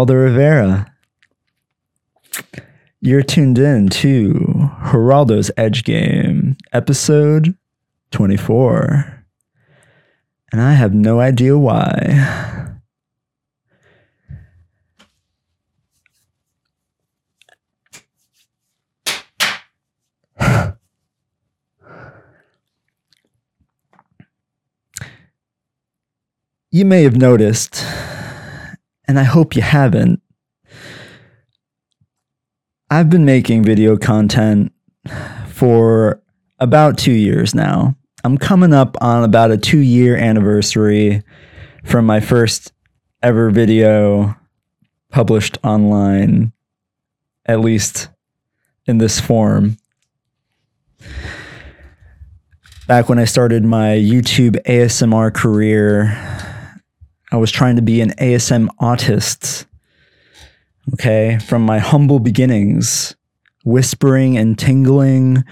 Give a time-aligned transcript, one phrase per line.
[0.00, 0.86] Geraldo Rivera.
[3.02, 7.54] You're tuned in to Geraldo's Edge Game, episode
[8.10, 9.26] 24.
[10.52, 12.78] And I have no idea why.
[26.70, 27.84] you may have noticed,
[29.10, 30.22] and I hope you haven't,
[32.88, 34.72] I've been making video content
[35.48, 36.22] for
[36.60, 37.96] about two years now.
[38.22, 41.24] I'm coming up on about a two year anniversary
[41.82, 42.72] from my first
[43.20, 44.36] ever video
[45.08, 46.52] published online,
[47.46, 48.10] at least
[48.86, 49.76] in this form.
[52.86, 56.16] Back when I started my YouTube ASMR career,
[57.32, 59.66] I was trying to be an ASMR artist,
[60.94, 63.14] Okay, from my humble beginnings,
[63.64, 65.44] whispering and tingling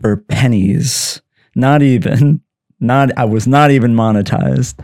[0.00, 1.20] for pennies.
[1.56, 2.42] Not even,
[2.80, 4.74] not, I was not even monetized.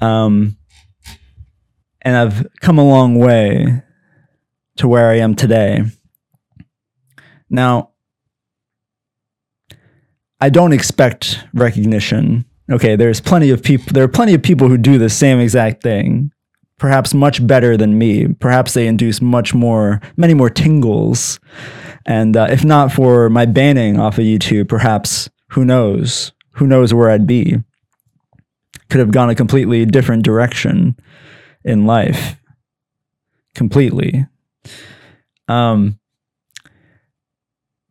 [0.00, 0.58] Um,
[2.02, 3.82] and I've come a long way
[4.76, 5.84] to where I am today.
[7.48, 7.90] Now,
[10.40, 14.78] I don't expect recognition okay, there's plenty of people, there are plenty of people who
[14.78, 16.32] do the same exact thing,
[16.78, 18.28] perhaps much better than me.
[18.28, 21.38] Perhaps they induce much more, many more tingles.
[22.06, 26.32] And uh, if not for my banning off of YouTube, perhaps who knows?
[26.52, 27.56] Who knows where I'd be?
[28.90, 30.96] Could have gone a completely different direction
[31.64, 32.36] in life.
[33.54, 34.26] Completely.
[35.48, 35.98] Um,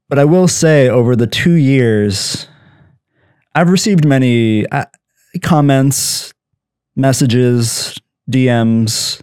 [0.10, 2.48] but I will say, over the two years
[3.56, 4.86] I've received many uh,
[5.41, 6.34] comments,
[6.96, 8.00] messages,
[8.30, 9.22] DMs.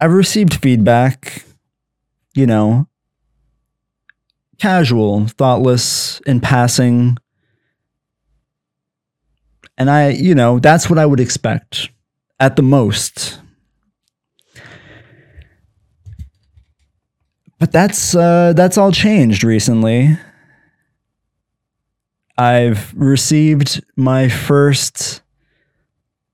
[0.00, 1.44] I've received feedback,
[2.34, 2.88] you know,
[4.58, 7.16] casual, thoughtless, in passing.
[9.78, 11.88] And I, you know, that's what I would expect
[12.38, 13.38] at the most.
[17.58, 20.18] But that's uh, that's all changed recently.
[22.36, 25.22] I've received my first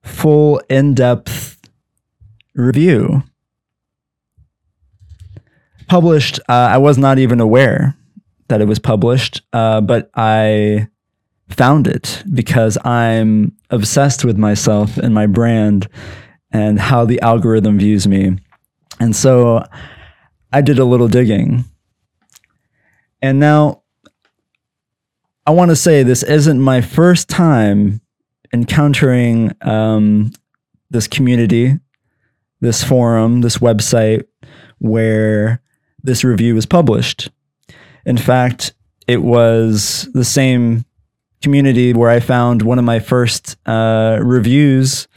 [0.03, 1.59] full in depth
[2.54, 3.22] review.
[5.88, 7.97] Published, uh, I was not even aware
[8.48, 10.88] that it was published, uh, but I
[11.48, 15.88] found it because I'm obsessed with myself and my brand
[16.50, 18.38] and how the algorithm views me.
[19.00, 19.64] And so
[20.53, 21.64] I did a little digging.
[23.20, 23.82] And now
[25.48, 28.03] I want to say this isn't my first time
[28.53, 30.31] encountering um,
[30.91, 31.72] this community,
[32.60, 34.25] this forum, this website
[34.76, 35.62] where
[36.03, 37.31] this review was published.
[38.04, 38.75] In fact,
[39.06, 40.84] it was the same
[41.42, 45.08] community where I found one of my first uh, reviews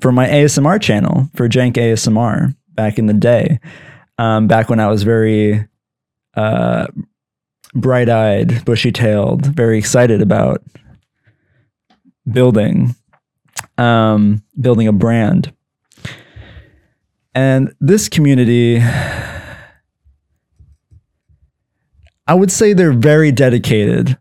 [0.00, 3.58] for my ASMR channel for Jank ASMR back in the day,
[4.18, 5.66] um, back when I was very
[6.34, 6.86] uh,
[7.74, 10.62] bright eyed, bushy tailed, very excited about
[12.30, 12.94] building,
[13.78, 15.52] um, building a brand.
[17.34, 18.82] And this community,
[22.26, 24.18] I would say they're very dedicated.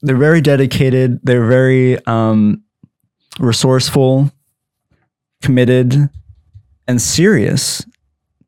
[0.00, 1.20] They're very dedicated.
[1.22, 2.64] They're very um,
[3.38, 4.32] resourceful,
[5.40, 6.10] committed,
[6.88, 7.86] and serious.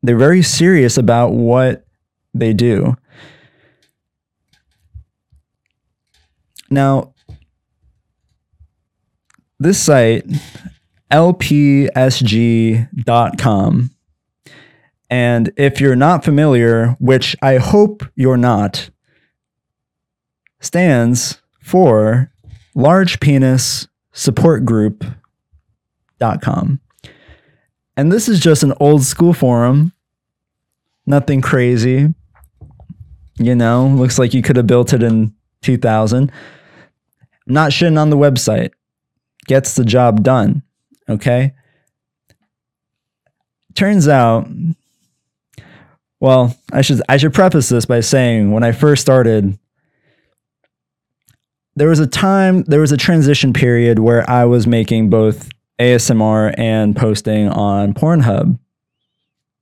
[0.03, 1.85] They're very serious about what
[2.33, 2.97] they do.
[6.69, 7.13] Now,
[9.59, 10.25] this site,
[11.11, 11.91] lpsg.com,
[15.09, 18.89] and if you're not familiar, which I hope you're not,
[20.59, 22.31] stands for
[22.73, 25.19] Large Penis Support Group.com.
[27.97, 29.93] And this is just an old school forum,
[31.05, 32.13] nothing crazy.
[33.37, 36.31] You know, looks like you could have built it in 2000
[37.47, 38.71] not shitting on the website.
[39.47, 40.63] Gets the job done.
[41.07, 41.53] Okay.
[43.75, 44.47] Turns out,
[46.19, 49.59] well, I should I should preface this by saying when I first started,
[51.75, 55.49] there was a time, there was a transition period where I was making both
[55.79, 58.57] ASMR and posting on Pornhub.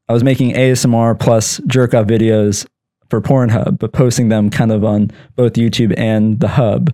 [0.08, 2.68] I was making ASMR plus jerk off videos
[3.10, 6.94] for Pornhub, but posting them kind of on both YouTube and the hub.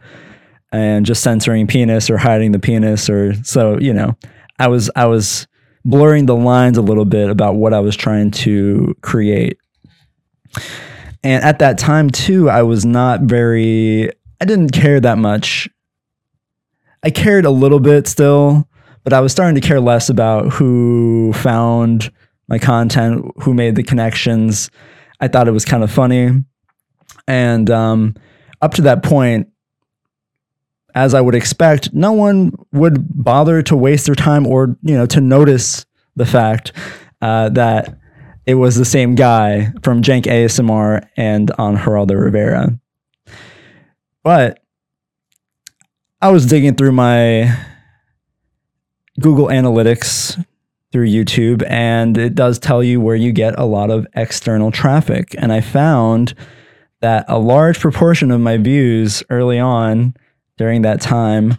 [0.71, 4.15] And just censoring penis or hiding the penis or so you know
[4.59, 5.47] i was i was
[5.85, 9.57] blurring the lines a little bit about what i was trying to create.
[11.23, 14.11] And at that time too i was not very
[14.41, 15.69] i didn't care that much.
[17.01, 18.67] I cared a little bit still
[19.03, 22.11] but i was starting to care less about who found
[22.49, 24.69] my content who made the connections.
[25.21, 26.43] I thought it was kind of funny.
[27.27, 28.15] And um,
[28.61, 29.48] up to that point
[30.95, 35.05] as I would expect, no one would bother to waste their time or you know
[35.07, 36.71] to notice the fact
[37.21, 37.97] uh, that
[38.45, 42.79] it was the same guy from Jank ASMR and on Geraldo Rivera.
[44.23, 44.59] But
[46.21, 47.55] I was digging through my
[49.19, 50.43] Google Analytics
[50.91, 55.35] through YouTube, and it does tell you where you get a lot of external traffic.
[55.37, 56.33] And I found
[57.01, 60.15] that a large proportion of my views early on
[60.59, 61.57] during that time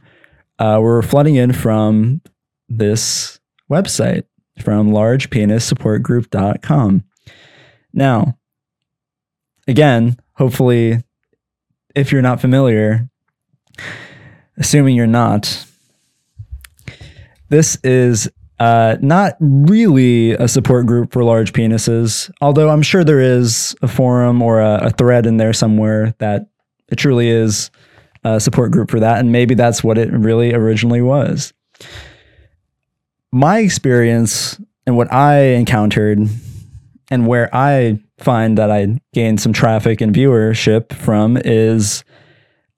[0.58, 2.22] uh, were flooding in from
[2.68, 4.24] this website
[4.60, 7.04] from largepenissupportgroup.com.
[7.94, 8.36] Now,
[9.66, 11.02] again, hopefully,
[11.94, 13.08] if you're not familiar,
[14.58, 15.64] assuming you're not,
[17.48, 23.20] this is uh, not really a support group for large penises, although I'm sure there
[23.20, 26.50] is a forum or a, a thread in there somewhere that
[26.88, 27.70] it truly is
[28.24, 29.18] a support group for that.
[29.18, 31.52] And maybe that's what it really originally was.
[33.32, 36.18] My experience and what I encountered
[37.10, 42.04] and where I find that I gained some traffic and viewership from is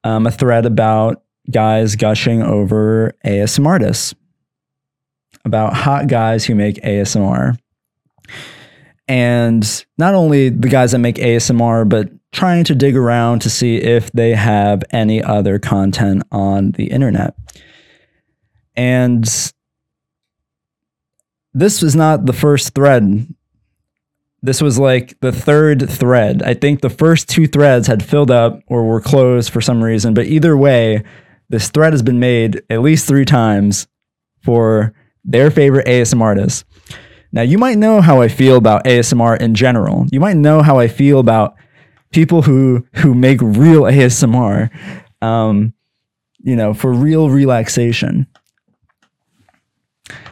[0.05, 4.15] um, a thread about guys gushing over ASMR artists
[5.45, 7.59] about hot guys who make ASMR.
[9.09, 13.77] And not only the guys that make ASMR, but trying to dig around to see
[13.77, 17.35] if they have any other content on the internet.
[18.75, 19.25] And
[21.53, 23.27] this was not the first thread.
[24.41, 26.43] This was like the third thread.
[26.43, 30.15] I think the first two threads had filled up or were closed for some reason.
[30.15, 31.05] But either way,
[31.51, 33.87] this thread has been made at least three times
[34.41, 34.95] for
[35.25, 36.65] their favorite ASMR artists.
[37.31, 40.07] Now, you might know how I feel about ASMR in general.
[40.11, 41.55] You might know how I feel about
[42.13, 44.71] people who who make real ASMR,
[45.23, 45.75] um,
[46.39, 48.27] you know, for real relaxation.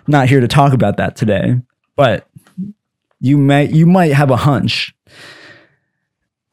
[0.06, 1.56] Not here to talk about that today,
[1.96, 2.28] but
[3.20, 4.94] you may you might have a hunch.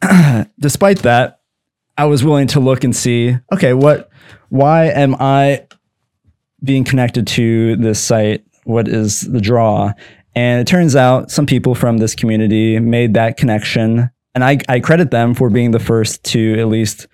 [0.60, 1.42] Despite that,
[1.98, 4.10] I was willing to look and see, okay, what
[4.50, 5.68] why am I
[6.64, 9.94] being connected to this site, what is the draw?
[10.36, 14.12] And it turns out some people from this community made that connection.
[14.38, 17.08] And I, I credit them for being the first to at least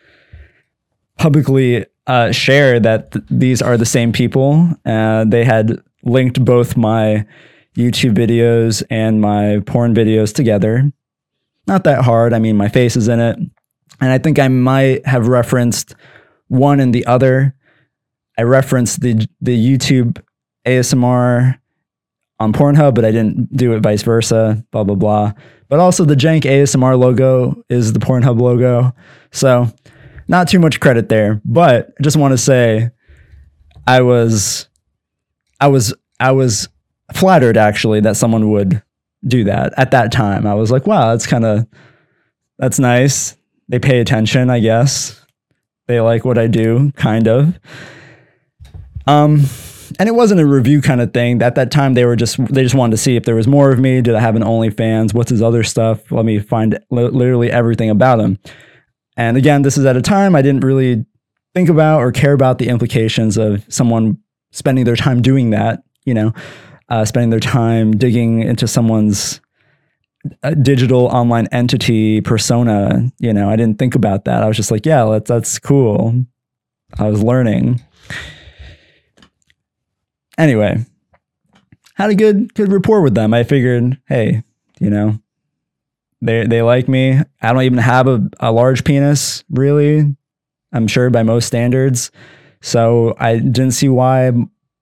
[1.17, 4.69] publicly uh, share that th- these are the same people.
[4.85, 7.25] Uh, they had linked both my
[7.77, 10.91] YouTube videos and my porn videos together.
[11.65, 12.33] Not that hard.
[12.33, 13.37] I mean, my face is in it.
[13.37, 15.95] And I think I might have referenced
[16.49, 17.55] one and the other
[18.37, 20.21] I referenced the the YouTube
[20.65, 21.57] ASMR
[22.37, 25.31] on Pornhub, but I didn't do it vice versa, blah blah blah.
[25.73, 28.93] But also the Jank ASMR logo is the Pornhub logo.
[29.31, 29.73] So
[30.27, 32.91] not too much credit there, but I just want to say
[33.87, 34.69] I was
[35.59, 36.69] I was I was
[37.11, 38.83] flattered actually that someone would
[39.25, 40.45] do that at that time.
[40.45, 41.65] I was like, wow, that's kind of
[42.59, 43.35] that's nice.
[43.67, 45.25] They pay attention, I guess.
[45.87, 47.59] They like what I do, kind of.
[49.07, 49.45] Um,
[49.99, 51.41] and it wasn't a review kind of thing.
[51.41, 53.71] At that time, they were just they just wanted to see if there was more
[53.71, 54.01] of me.
[54.01, 55.13] Did I have an OnlyFans?
[55.13, 56.11] What's his other stuff?
[56.11, 58.39] Let me find li- literally everything about him.
[59.17, 61.05] And again, this is at a time I didn't really
[61.53, 64.17] think about or care about the implications of someone
[64.51, 65.83] spending their time doing that.
[66.05, 66.33] You know,
[66.89, 69.39] uh, spending their time digging into someone's
[70.43, 73.11] uh, digital online entity persona.
[73.19, 74.43] You know, I didn't think about that.
[74.43, 76.25] I was just like, yeah, that's that's cool.
[76.97, 77.81] I was learning
[80.37, 80.85] anyway,
[81.95, 83.33] had a good good rapport with them.
[83.33, 84.43] I figured, hey,
[84.79, 85.19] you know,
[86.21, 87.19] they they like me.
[87.41, 90.15] I don't even have a, a large penis, really.
[90.71, 92.11] I'm sure by most standards.
[92.61, 94.31] So I didn't see why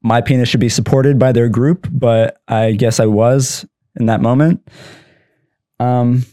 [0.03, 3.65] my penis should be supported by their group, but I guess I was
[3.99, 4.67] in that moment.
[5.79, 6.25] Um,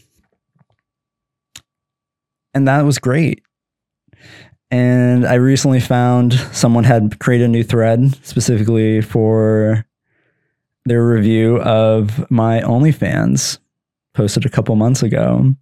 [2.53, 3.43] and that was great.
[4.71, 9.85] And I recently found someone had created a new thread specifically for
[10.85, 13.57] their review of my OnlyFans,
[14.13, 15.55] posted a couple months ago.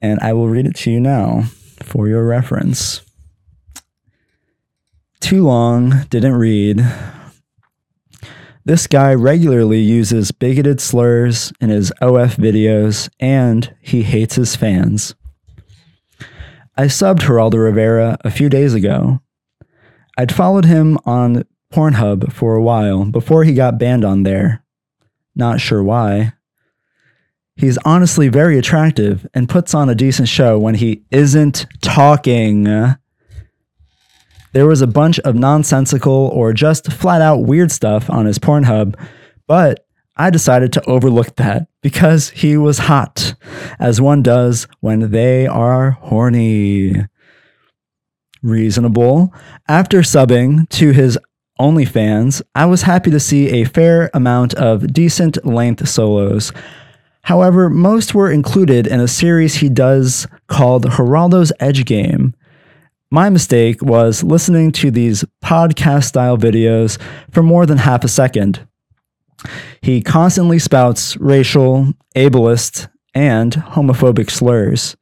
[0.00, 1.42] And I will read it to you now
[1.82, 3.02] for your reference.
[5.20, 6.84] too long, didn't read.
[8.64, 15.14] This guy regularly uses bigoted slurs in his OF videos and he hates his fans.
[16.76, 19.20] I subbed Geraldo Rivera a few days ago.
[20.16, 24.64] I'd followed him on Pornhub for a while before he got banned on there.
[25.34, 26.32] Not sure why.
[27.56, 32.64] He's honestly very attractive and puts on a decent show when he isn't talking.
[34.52, 38.98] There was a bunch of nonsensical or just flat out weird stuff on his Pornhub,
[39.46, 43.34] but I decided to overlook that because he was hot,
[43.78, 47.06] as one does when they are horny.
[48.42, 49.32] Reasonable.
[49.68, 51.18] After subbing to his
[51.58, 56.52] OnlyFans, I was happy to see a fair amount of decent length solos.
[57.22, 62.34] However, most were included in a series he does called Geraldo's Edge Game.
[63.10, 67.00] My mistake was listening to these podcast style videos
[67.30, 68.66] for more than half a second.
[69.80, 74.96] He constantly spouts racial, ableist, and homophobic slurs,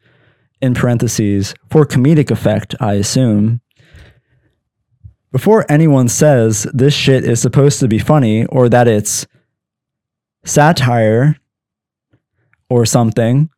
[0.61, 3.61] in parentheses, for comedic effect, I assume.
[5.33, 9.27] Before anyone says this shit is supposed to be funny or that it's
[10.45, 11.37] satire
[12.69, 13.49] or something,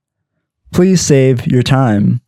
[0.73, 2.21] please save your time.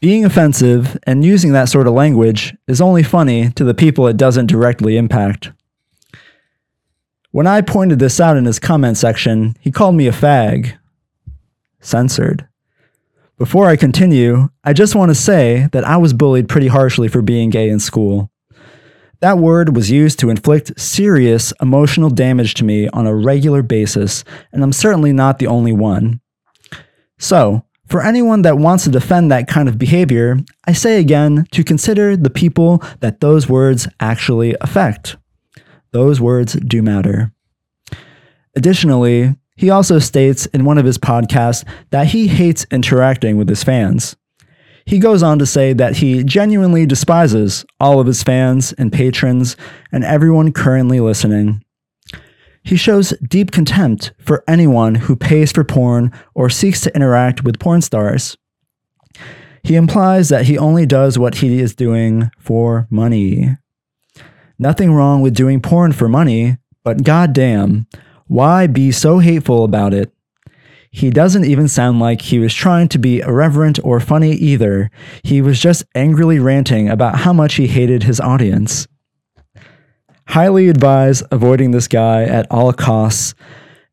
[0.00, 4.16] Being offensive and using that sort of language is only funny to the people it
[4.16, 5.50] doesn't directly impact.
[7.34, 10.74] When I pointed this out in his comment section, he called me a fag.
[11.80, 12.46] Censored.
[13.38, 17.22] Before I continue, I just want to say that I was bullied pretty harshly for
[17.22, 18.30] being gay in school.
[19.18, 24.22] That word was used to inflict serious emotional damage to me on a regular basis,
[24.52, 26.20] and I'm certainly not the only one.
[27.18, 30.38] So, for anyone that wants to defend that kind of behavior,
[30.68, 35.16] I say again to consider the people that those words actually affect.
[35.94, 37.32] Those words do matter.
[38.56, 43.62] Additionally, he also states in one of his podcasts that he hates interacting with his
[43.62, 44.16] fans.
[44.86, 49.56] He goes on to say that he genuinely despises all of his fans and patrons
[49.92, 51.64] and everyone currently listening.
[52.64, 57.60] He shows deep contempt for anyone who pays for porn or seeks to interact with
[57.60, 58.36] porn stars.
[59.62, 63.58] He implies that he only does what he is doing for money.
[64.64, 67.86] Nothing wrong with doing porn for money, but goddamn,
[68.28, 70.10] why be so hateful about it?
[70.90, 74.90] He doesn't even sound like he was trying to be irreverent or funny either.
[75.22, 78.88] He was just angrily ranting about how much he hated his audience.
[80.28, 83.34] Highly advise avoiding this guy at all costs.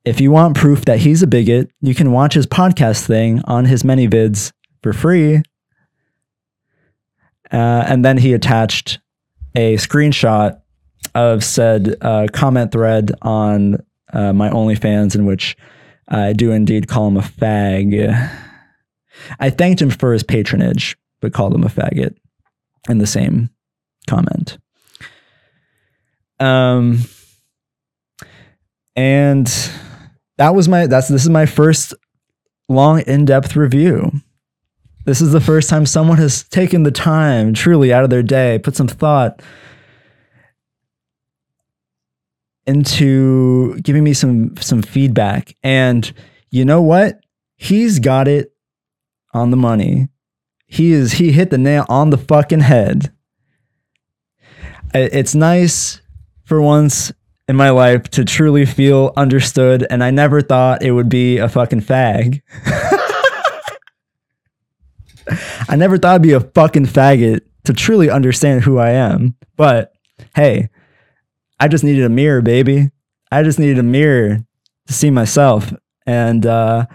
[0.06, 3.66] If you want proof that he's a bigot, you can watch his podcast thing on
[3.66, 5.44] his ManyVids for free.
[7.52, 9.00] Uh, and then he attached
[9.54, 10.61] a screenshot
[11.16, 13.78] of said uh, comment thread on
[14.14, 15.58] uh, my OnlyFans, in which
[16.08, 18.40] I do indeed call him a fag.
[19.40, 22.16] I thanked him for his patronage, but called him a faggot
[22.90, 23.50] in the same
[24.08, 24.58] comment.
[26.40, 27.00] Um,
[28.96, 29.48] and
[30.38, 31.94] that was my that's this is my first
[32.68, 34.12] long in-depth review.
[35.06, 38.60] This is the first time someone has taken the time truly out of their day,
[38.60, 39.42] put some thought
[42.66, 45.56] into giving me some some feedback.
[45.64, 46.12] And
[46.50, 47.20] you know what?
[47.56, 48.54] He's got it
[49.34, 50.10] on the money.
[50.68, 53.12] He is he hit the nail on the fucking head.
[54.94, 56.02] It's nice
[56.44, 57.12] for once
[57.48, 61.48] in my life to truly feel understood, and I never thought it would be a
[61.50, 62.42] fucking fag.
[65.70, 69.36] I never thought I'd be a fucking faggot to truly understand who I am.
[69.56, 69.94] But
[70.36, 70.70] hey,
[71.62, 72.90] I just needed a mirror, baby.
[73.32, 74.44] I just needed a mirror
[74.88, 75.72] to see myself.
[76.08, 76.88] And uh,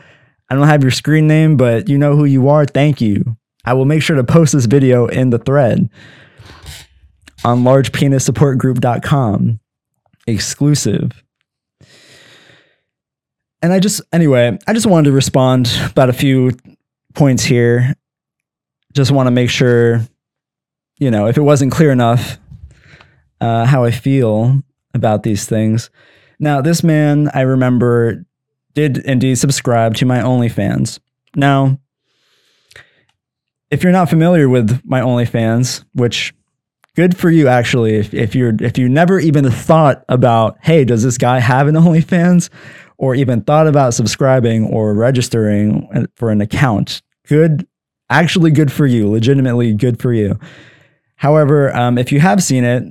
[0.51, 2.67] I don't have your screen name, but you know who you are.
[2.67, 3.37] Thank you.
[3.65, 5.89] I will make sure to post this video in the thread
[7.45, 9.61] on largepenissupportgroup.com.
[10.27, 11.23] Exclusive.
[13.63, 16.51] And I just, anyway, I just wanted to respond about a few
[17.15, 17.95] points here.
[18.95, 20.01] Just want to make sure,
[20.99, 22.41] you know, if it wasn't clear enough,
[23.41, 24.63] uh, how I feel
[24.95, 25.91] about these things.
[26.39, 28.25] Now, this man, I remember,
[28.75, 30.99] did indeed subscribe to my OnlyFans.
[31.35, 31.79] Now,
[33.71, 36.35] if you're not familiar with my OnlyFans, which
[36.95, 41.03] good for you actually, if, if you're if you never even thought about, hey, does
[41.03, 42.51] this guy have an OnlyFans,
[42.99, 47.67] or even thought about subscribing or registering for an account, good,
[48.09, 50.39] actually good for you, legitimately good for you.
[51.17, 52.85] However, um, if you have seen it,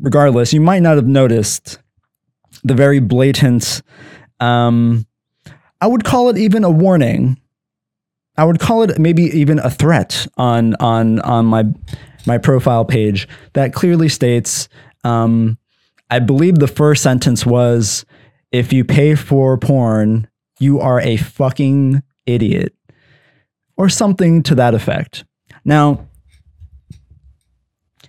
[0.00, 1.78] regardless, you might not have noticed
[2.64, 3.82] the very blatant.
[4.40, 5.06] Um,
[5.80, 7.40] I would call it even a warning.
[8.36, 11.64] I would call it maybe even a threat on on on my
[12.26, 14.68] my profile page that clearly states.
[15.04, 15.58] Um,
[16.10, 18.04] I believe the first sentence was,
[18.50, 22.74] "If you pay for porn, you are a fucking idiot,"
[23.76, 25.24] or something to that effect.
[25.64, 26.06] Now,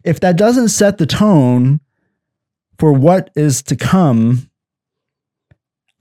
[0.03, 1.79] if that doesn't set the tone
[2.77, 4.49] for what is to come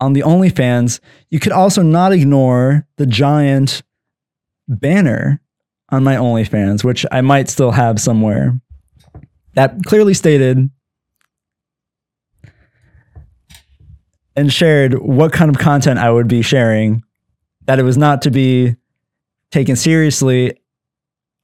[0.01, 3.83] on the OnlyFans, you could also not ignore the giant
[4.69, 5.41] banner
[5.91, 8.61] on my OnlyFans, which I might still have somewhere,
[9.55, 10.71] that clearly stated
[14.37, 17.03] and shared what kind of content I would be sharing,
[17.65, 18.77] that it was not to be
[19.51, 20.61] taken seriously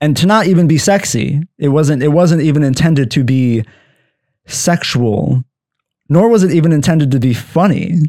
[0.05, 1.41] and to not even be sexy.
[1.57, 3.65] It wasn't it wasn't even intended to be
[4.47, 5.43] sexual,
[6.11, 8.01] nor was it even intended to be funny.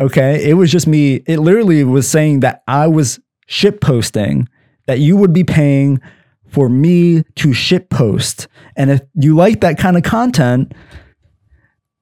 [0.00, 0.48] Okay?
[0.48, 4.48] It was just me it literally was saying that I was ship posting
[4.86, 6.00] that you would be paying
[6.46, 8.48] for me to ship post.
[8.74, 10.72] And if you like that kind of content,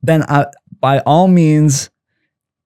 [0.03, 0.47] then I,
[0.79, 1.91] by all means,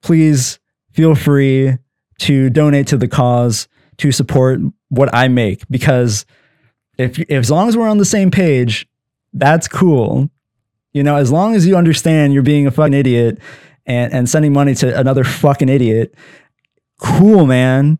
[0.02, 0.58] please
[0.92, 1.78] feel free
[2.18, 3.66] to donate to the cause
[4.00, 6.26] to support what I make because
[6.98, 8.88] if, if as long as we're on the same page,
[9.32, 10.30] that's cool.
[10.92, 13.38] You know, as long as you understand you're being a fucking idiot
[13.86, 16.14] and, and sending money to another fucking idiot,
[16.98, 17.98] cool, man.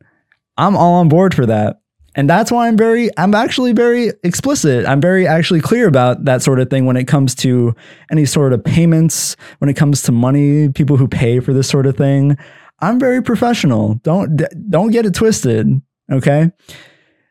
[0.57, 1.81] I'm all on board for that.
[2.17, 4.85] And that's why I'm very, I'm actually very explicit.
[4.85, 7.75] I'm very actually clear about that sort of thing when it comes to
[8.11, 11.87] any sort of payments, when it comes to money, people who pay for this sort
[11.87, 12.37] of thing.
[12.81, 13.95] I'm very professional.
[14.03, 15.81] Don't don't get it twisted.
[16.11, 16.51] Okay.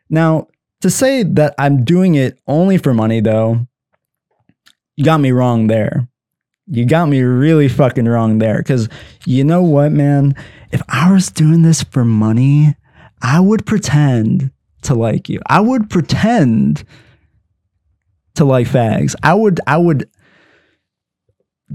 [0.08, 0.48] Now,
[0.80, 3.66] to say that I'm doing it only for money, though,
[4.96, 6.08] you got me wrong there.
[6.66, 8.58] You got me really fucking wrong there.
[8.58, 8.88] Because
[9.26, 10.34] you know what, man?
[10.72, 12.76] If I was doing this for money,
[13.22, 15.40] I would pretend to like you.
[15.46, 16.84] I would pretend
[18.36, 19.14] to like fags.
[19.22, 20.08] I would, I would,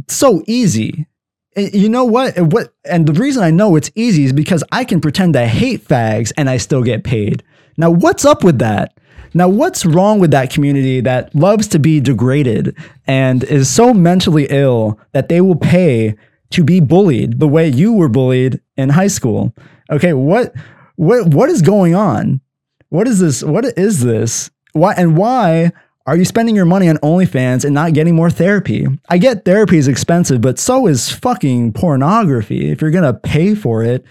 [0.07, 1.07] so easy.
[1.55, 2.37] You know what?
[2.37, 5.85] What and the reason I know it's easy is because I can pretend I hate
[5.85, 7.43] fags and I still get paid.
[7.77, 8.97] Now, what's up with that?
[9.33, 14.47] Now, what's wrong with that community that loves to be degraded and is so mentally
[14.49, 16.15] ill that they will pay
[16.51, 19.53] to be bullied the way you were bullied in high school?
[19.91, 20.53] Okay, what
[20.95, 22.41] what what is going on?
[22.89, 23.43] What is this?
[23.43, 24.51] What is this?
[24.73, 25.71] Why and why
[26.05, 28.87] are you spending your money on OnlyFans and not getting more therapy?
[29.09, 32.69] I get therapy is expensive, but so is fucking pornography.
[32.69, 34.05] If you're gonna pay for it,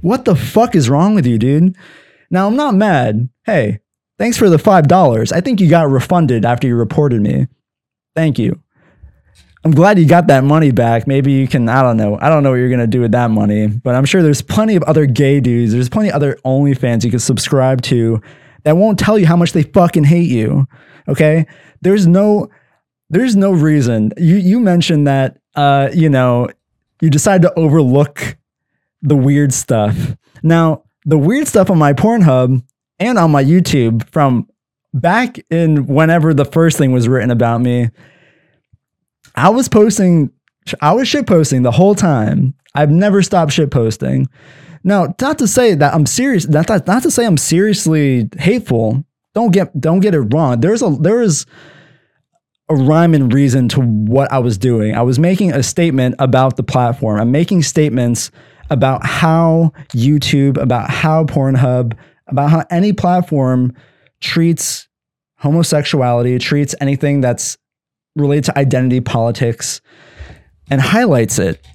[0.00, 1.76] what the fuck is wrong with you, dude?
[2.30, 3.28] Now I'm not mad.
[3.44, 3.80] Hey,
[4.18, 5.32] thanks for the five dollars.
[5.32, 7.48] I think you got refunded after you reported me.
[8.14, 8.60] Thank you.
[9.62, 11.06] I'm glad you got that money back.
[11.06, 12.18] Maybe you can, I don't know.
[12.20, 14.40] I don't know what you're going to do with that money, but I'm sure there's
[14.40, 15.72] plenty of other gay dudes.
[15.72, 18.22] There's plenty of other OnlyFans you can subscribe to
[18.64, 20.66] that won't tell you how much they fucking hate you.
[21.10, 21.46] Okay.
[21.82, 22.48] There's no,
[23.08, 24.12] there's no reason.
[24.16, 26.48] You, you mentioned that, uh, you know,
[27.00, 28.36] you decide to overlook
[29.02, 30.16] the weird stuff.
[30.42, 32.62] Now, the weird stuff on my Pornhub
[32.98, 34.48] and on my YouTube from
[34.92, 37.90] back in whenever the first thing was written about me,
[39.34, 40.30] I was posting,
[40.80, 42.54] I was shit posting the whole time.
[42.74, 44.28] I've never stopped shit posting.
[44.84, 49.04] Now, not to say that I'm serious, not, not, not to say I'm seriously hateful.
[49.40, 50.60] Don't get don't get it wrong.
[50.60, 51.46] There's a there is
[52.68, 54.94] a rhyme and reason to what I was doing.
[54.94, 57.18] I was making a statement about the platform.
[57.18, 58.30] I'm making statements
[58.68, 63.74] about how YouTube, about how Pornhub, about how any platform
[64.20, 64.88] treats
[65.38, 67.56] homosexuality, treats anything that's
[68.16, 69.80] related to identity politics
[70.70, 71.66] and highlights it.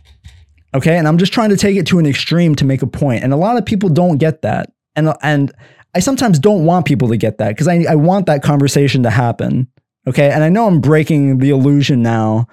[0.76, 1.00] Okay.
[1.00, 3.24] And I'm just trying to take it to an extreme to make a point.
[3.24, 4.72] And a lot of people don't get that.
[4.96, 5.52] And, and
[5.96, 9.10] I sometimes don't want people to get that because I, I want that conversation to
[9.10, 9.68] happen.
[10.08, 10.30] Okay.
[10.30, 12.48] And I know I'm breaking the illusion now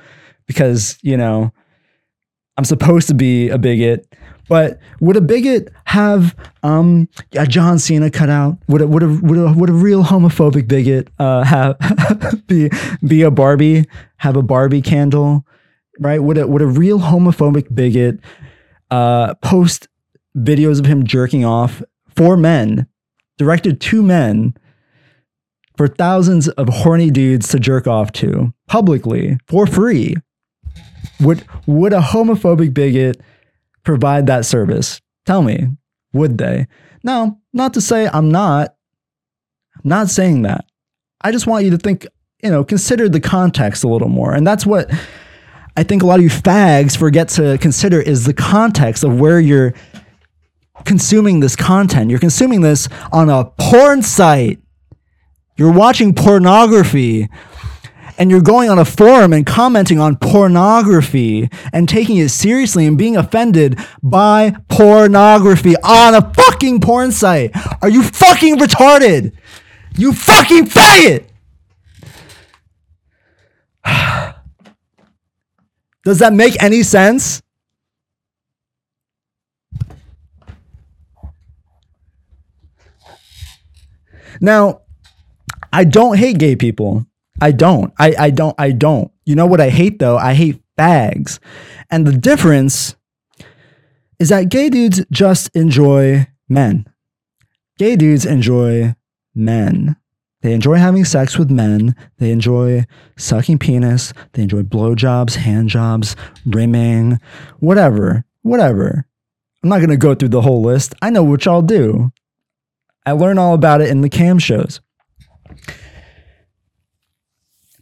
[0.46, 1.52] because, you know,
[2.56, 4.06] I'm supposed to be a bigot.
[4.48, 8.58] But would a bigot have um, a John Cena cutout?
[8.68, 11.76] Would a, would a, would a, would a real homophobic bigot uh, have
[12.46, 12.70] be
[13.06, 13.86] be a Barbie?
[14.18, 15.46] Have a Barbie candle?
[15.98, 16.22] Right?
[16.22, 18.20] Would a, would a real homophobic bigot
[18.90, 19.88] uh, post
[20.36, 21.82] videos of him jerking off
[22.14, 22.86] for men,
[23.42, 24.54] directed two men,
[25.76, 30.14] for thousands of horny dudes to jerk off to publicly for free?
[31.20, 33.20] Would would a homophobic bigot
[33.84, 35.00] provide that service?
[35.26, 35.68] Tell me,
[36.12, 36.66] would they?
[37.04, 38.74] No, not to say I'm not.
[39.76, 40.64] I'm not saying that.
[41.22, 42.06] I just want you to think,
[42.42, 44.34] you know, consider the context a little more.
[44.34, 44.90] And that's what
[45.76, 49.40] I think a lot of you fags forget to consider is the context of where
[49.40, 49.74] you're
[50.84, 52.10] consuming this content.
[52.10, 54.60] You're consuming this on a porn site.
[55.56, 57.28] You're watching pornography
[58.18, 62.96] and you're going on a forum and commenting on pornography and taking it seriously and
[62.98, 67.50] being offended by pornography on a fucking porn site.
[67.82, 69.32] Are you fucking retarded?
[69.96, 71.24] You fucking faggot!
[76.04, 77.42] Does that make any sense?
[84.42, 84.82] Now,
[85.72, 87.06] I don't hate gay people.
[87.40, 87.94] I don't.
[87.98, 88.54] I, I don't.
[88.58, 89.10] I don't.
[89.24, 90.18] You know what I hate though?
[90.18, 91.38] I hate fags.
[91.90, 92.96] And the difference
[94.18, 96.86] is that gay dudes just enjoy men.
[97.78, 98.94] Gay dudes enjoy
[99.34, 99.96] men.
[100.42, 101.94] They enjoy having sex with men.
[102.18, 102.84] They enjoy
[103.16, 104.12] sucking penis.
[104.32, 107.20] They enjoy blowjobs, hand jobs, rimming,
[107.60, 109.06] whatever, whatever.
[109.62, 110.94] I'm not going to go through the whole list.
[111.00, 112.12] I know what y'all do.
[113.04, 114.80] I learn all about it in the cam shows.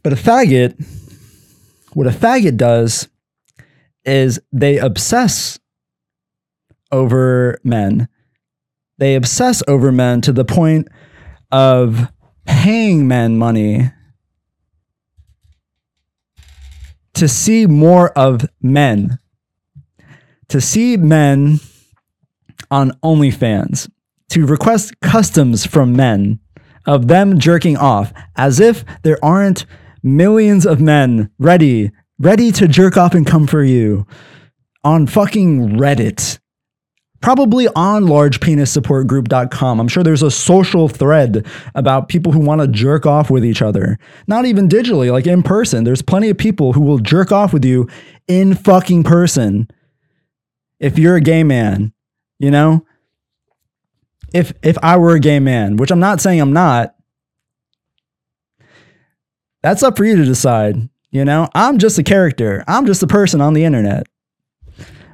[0.03, 0.83] But a faggot,
[1.93, 3.07] what a faggot does
[4.03, 5.59] is they obsess
[6.91, 8.07] over men.
[8.97, 10.87] They obsess over men to the point
[11.51, 12.11] of
[12.45, 13.91] paying men money
[17.13, 19.19] to see more of men,
[20.47, 21.59] to see men
[22.71, 23.89] on OnlyFans,
[24.31, 26.39] to request customs from men
[26.85, 29.65] of them jerking off as if there aren't
[30.03, 34.05] millions of men ready, ready to jerk off and come for you
[34.83, 36.39] on fucking Reddit.
[37.21, 39.79] Probably on largepenissupportgroup.com.
[39.79, 43.61] I'm sure there's a social thread about people who want to jerk off with each
[43.61, 43.99] other.
[44.25, 45.83] Not even digitally, like in person.
[45.83, 47.87] There's plenty of people who will jerk off with you
[48.27, 49.69] in fucking person.
[50.79, 51.93] If you're a gay man,
[52.39, 52.85] you know?
[54.33, 56.95] If if I were a gay man, which I'm not saying I'm not,
[59.61, 60.89] that's up for you to decide.
[61.11, 62.63] You know, I'm just a character.
[62.67, 64.07] I'm just a person on the internet.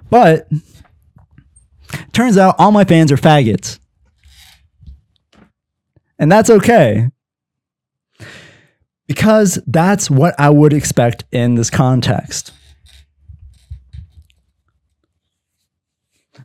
[0.10, 0.48] But
[2.14, 3.80] turns out all my fans are faggots.
[6.20, 7.10] And that's okay.
[9.08, 12.54] Because that's what I would expect in this context.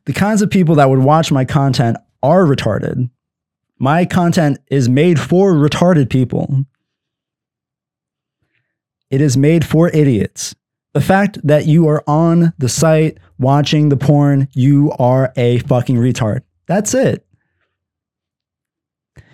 [0.05, 3.11] The kinds of people that would watch my content are retarded.
[3.79, 6.65] My content is made for retarded people.
[9.11, 10.55] It is made for idiots.
[10.95, 15.97] The fact that you are on the site watching the porn, you are a fucking
[15.97, 16.43] retard.
[16.67, 17.27] That's it.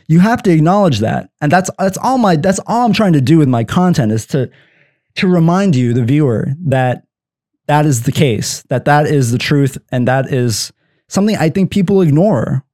[0.06, 1.30] You have to acknowledge that.
[1.40, 4.24] And that's that's all my that's all I'm trying to do with my content is
[4.28, 4.50] to
[5.16, 7.04] to remind you the viewer that
[7.66, 10.72] that is the case, that that is the truth and that is
[11.08, 12.64] something I think people ignore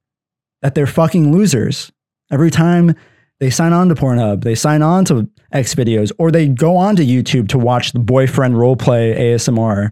[0.65, 1.91] that they're fucking losers.
[2.31, 2.95] Every time
[3.39, 6.95] they sign on to Pornhub, they sign on to X videos, or they go on
[6.95, 9.91] to YouTube to watch the boyfriend roleplay ASMR.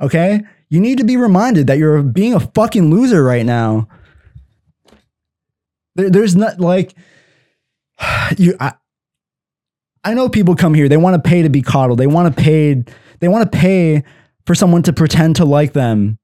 [0.00, 0.40] Okay?
[0.70, 3.86] You need to be reminded that you're being a fucking loser right now.
[5.94, 6.96] There, there's not like
[8.36, 8.72] you I,
[10.02, 12.00] I know people come here, they want to pay to be coddled.
[12.00, 12.82] They want to pay
[13.20, 14.02] they want to pay
[14.46, 16.18] for someone to pretend to like them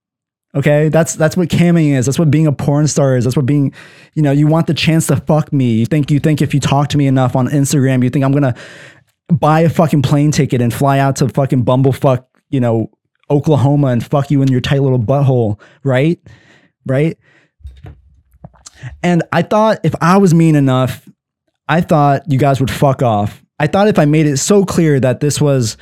[0.55, 2.07] Okay, that's that's what camming is.
[2.07, 3.25] That's what being a porn star is.
[3.25, 3.73] That's what being,
[4.15, 5.73] you know, you want the chance to fuck me.
[5.73, 8.33] You think you think if you talk to me enough on Instagram, you think I'm
[8.33, 8.55] gonna
[9.29, 12.91] buy a fucking plane ticket and fly out to fucking bumblefuck, you know,
[13.31, 16.19] Oklahoma and fuck you in your tight little butthole, right?
[16.87, 17.19] Right?
[19.03, 21.07] And I thought if I was mean enough,
[21.69, 23.45] I thought you guys would fuck off.
[23.59, 25.77] I thought if I made it so clear that this was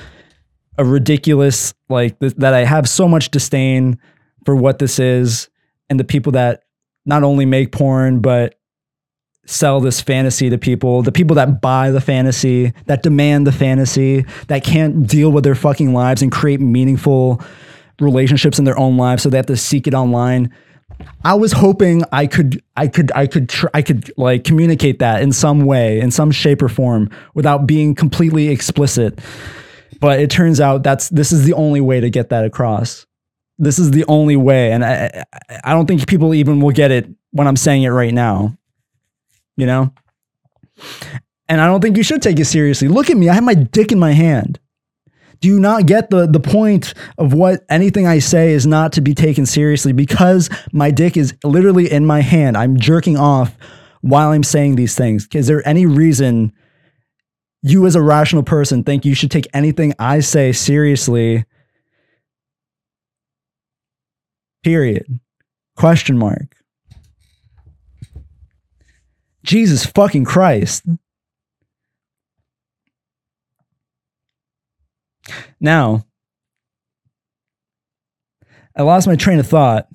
[0.78, 3.98] a ridiculous, like th- that I have so much disdain
[4.46, 5.50] for what this is
[5.90, 6.62] and the people that
[7.04, 8.54] not only make porn but
[9.46, 14.24] sell this fantasy to people, the people that buy the fantasy, that demand the fantasy,
[14.48, 17.40] that can't deal with their fucking lives and create meaningful
[18.00, 20.52] relationships in their own lives so they have to seek it online.
[21.24, 25.22] I was hoping I could I could I could tr- I could like communicate that
[25.22, 29.18] in some way, in some shape or form without being completely explicit.
[30.00, 33.05] But it turns out that's this is the only way to get that across
[33.58, 34.72] this is the only way.
[34.72, 35.24] And I,
[35.64, 38.56] I don't think people even will get it when I'm saying it right now.
[39.56, 39.92] You know?
[41.48, 42.88] And I don't think you should take it seriously.
[42.88, 43.28] Look at me.
[43.28, 44.58] I have my dick in my hand.
[45.40, 49.00] Do you not get the, the point of what anything I say is not to
[49.00, 52.56] be taken seriously because my dick is literally in my hand?
[52.56, 53.56] I'm jerking off
[54.00, 55.28] while I'm saying these things.
[55.34, 56.52] Is there any reason
[57.66, 61.44] you as a rational person think you should take anything I say seriously.
[64.66, 65.20] Period.
[65.76, 66.56] Question mark.
[69.44, 70.84] Jesus fucking Christ.
[75.60, 76.04] Now,
[78.74, 79.86] I lost my train of thought,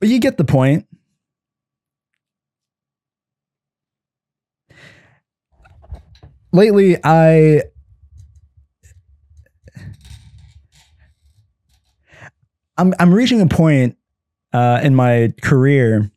[0.00, 0.86] but you get the point.
[6.54, 7.64] Lately, I
[12.76, 13.96] I'm I'm reaching a point
[14.52, 16.10] uh, in my career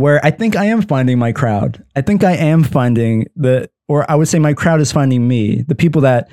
[0.00, 1.84] where I think I am finding my crowd.
[1.94, 5.60] I think I am finding the, or I would say my crowd is finding me,
[5.60, 6.30] the people that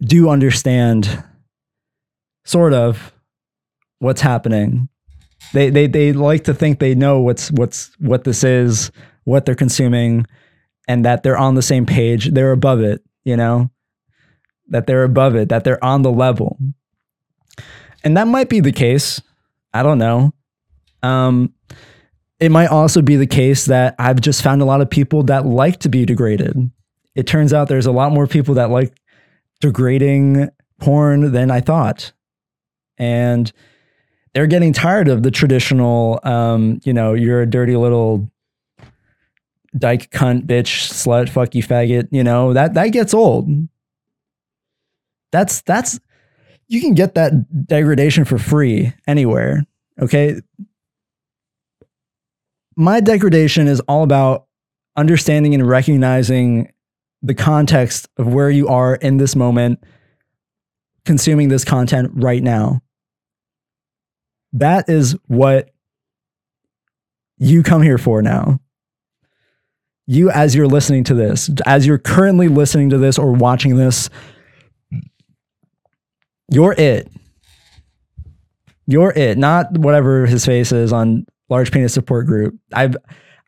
[0.00, 1.24] do understand
[2.44, 3.12] sort of
[3.98, 4.88] what's happening.
[5.52, 8.92] They, they, they like to think they know what's, what's, what this is,
[9.24, 10.24] what they're consuming,
[10.86, 12.30] and that they're on the same page.
[12.30, 13.70] They're above it, you know,
[14.68, 16.56] that they're above it, that they're on the level.
[18.04, 19.20] And that might be the case.
[19.72, 20.32] I don't know.
[21.02, 21.54] Um,
[22.40, 25.46] it might also be the case that I've just found a lot of people that
[25.46, 26.70] like to be degraded.
[27.14, 28.98] It turns out there's a lot more people that like
[29.60, 30.48] degrading
[30.80, 32.12] porn than I thought.
[32.98, 33.50] And
[34.34, 38.30] they're getting tired of the traditional, um, you know, you're a dirty little
[39.76, 43.48] dyke cunt bitch slut fuck you faggot you know that that gets old
[45.30, 45.98] that's that's
[46.68, 49.64] you can get that degradation for free anywhere
[50.00, 50.40] okay
[52.76, 54.46] my degradation is all about
[54.96, 56.72] understanding and recognizing
[57.22, 59.82] the context of where you are in this moment
[61.04, 62.80] consuming this content right now.
[64.52, 65.70] That is what
[67.38, 68.60] you come here for now.
[70.06, 74.10] You, as you're listening to this, as you're currently listening to this or watching this,
[76.52, 77.10] you're it.
[78.86, 82.58] You're it, not whatever his face is on large penis support group.
[82.72, 82.96] I've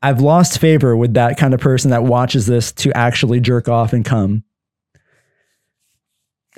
[0.02, 3.92] I've lost favor with that kind of person that watches this to actually jerk off
[3.92, 4.44] and come.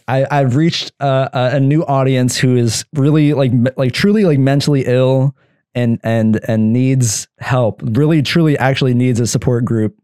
[0.09, 4.85] I, I've reached a, a new audience who is really like like truly like mentally
[4.87, 5.35] ill
[5.75, 7.83] and and and needs help.
[7.85, 9.97] Really, truly, actually needs a support group.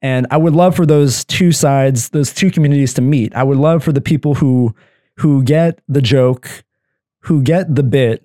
[0.00, 3.34] And I would love for those two sides, those two communities to meet.
[3.34, 4.74] I would love for the people who
[5.18, 6.64] who get the joke,
[7.20, 8.22] who get the bit,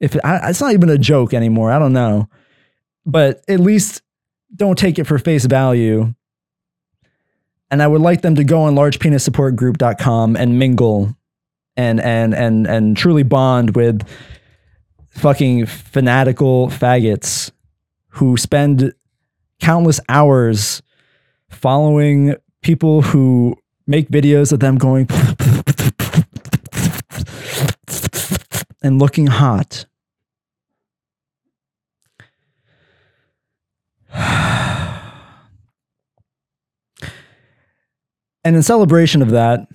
[0.00, 2.28] if it, I, it's not even a joke anymore, I don't know.
[3.06, 4.02] But at least
[4.54, 6.14] don't take it for face value.
[7.70, 11.16] And I would like them to go on largepenissupportgroup.com and mingle
[11.76, 14.06] and and and and truly bond with
[15.10, 17.52] fucking fanatical faggots
[18.08, 18.92] who spend
[19.60, 20.82] countless hours
[21.48, 23.56] following people who
[23.86, 25.06] make videos of them going
[28.82, 29.86] and looking hot
[38.42, 39.68] And in celebration of that,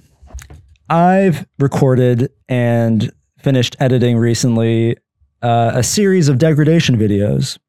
[0.90, 4.98] I've recorded and finished editing recently
[5.42, 7.60] uh, a series of degradation videos.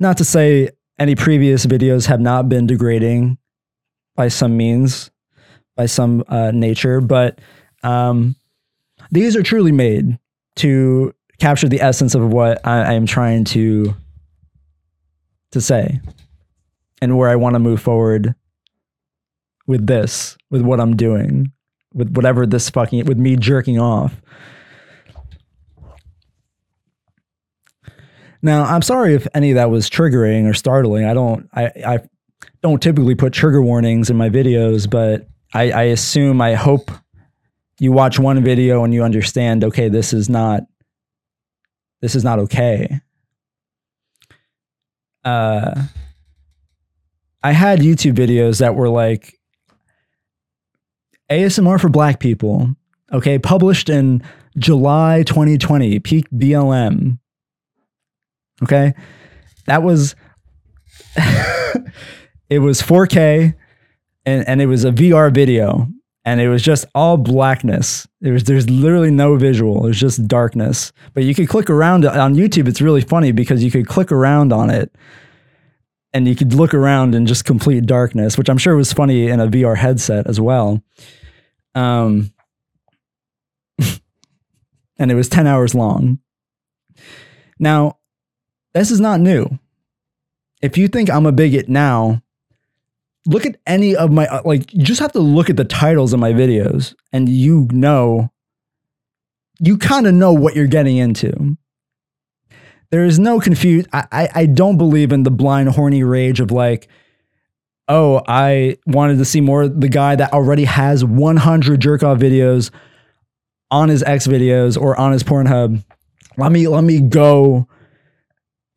[0.00, 3.38] Not to say any previous videos have not been degrading
[4.16, 5.10] by some means,
[5.76, 7.40] by some uh, nature, but
[7.84, 8.34] um,
[9.12, 10.18] these are truly made
[10.56, 13.94] to capture the essence of what I, I am trying to
[15.50, 16.00] to say
[17.00, 18.34] and where I want to move forward
[19.66, 21.52] with this, with what I'm doing,
[21.92, 24.20] with whatever this fucking, with me jerking off.
[28.40, 31.04] Now, I'm sorry if any of that was triggering or startling.
[31.04, 31.98] I don't, I, I
[32.62, 36.90] don't typically put trigger warnings in my videos, but I, I assume, I hope
[37.82, 40.62] you watch one video and you understand, okay, this is not,
[42.00, 43.00] this is not okay.
[45.24, 45.86] Uh,
[47.42, 49.36] I had YouTube videos that were like
[51.28, 52.72] ASMR for Black People.
[53.12, 54.22] Okay, published in
[54.56, 57.18] July 2020, peak BLM.
[58.62, 58.94] Okay,
[59.66, 60.14] that was
[62.48, 63.54] it was 4K,
[64.24, 65.88] and and it was a VR video,
[66.24, 68.06] and it was just all blackness.
[68.20, 69.84] It was there's literally no visual.
[69.84, 70.92] It was just darkness.
[71.14, 72.68] But you could click around on YouTube.
[72.68, 74.94] It's really funny because you could click around on it
[76.12, 79.40] and you could look around in just complete darkness, which I'm sure was funny in
[79.40, 80.82] a VR headset as well.
[81.74, 82.32] Um,
[84.98, 86.18] and it was 10 hours long.
[87.58, 87.98] Now,
[88.74, 89.58] this is not new.
[90.60, 92.21] If you think I'm a bigot now,
[93.26, 96.12] look at any of my uh, like you just have to look at the titles
[96.12, 98.30] of my videos and you know
[99.60, 101.56] you kind of know what you're getting into.
[102.90, 106.50] There is no confuse I, I i don't believe in the blind horny rage of
[106.50, 106.88] like
[107.88, 112.70] oh i wanted to see more the guy that already has 100 jerk off videos
[113.72, 115.82] on his x videos or on his pornhub.
[116.36, 117.66] Let me let me go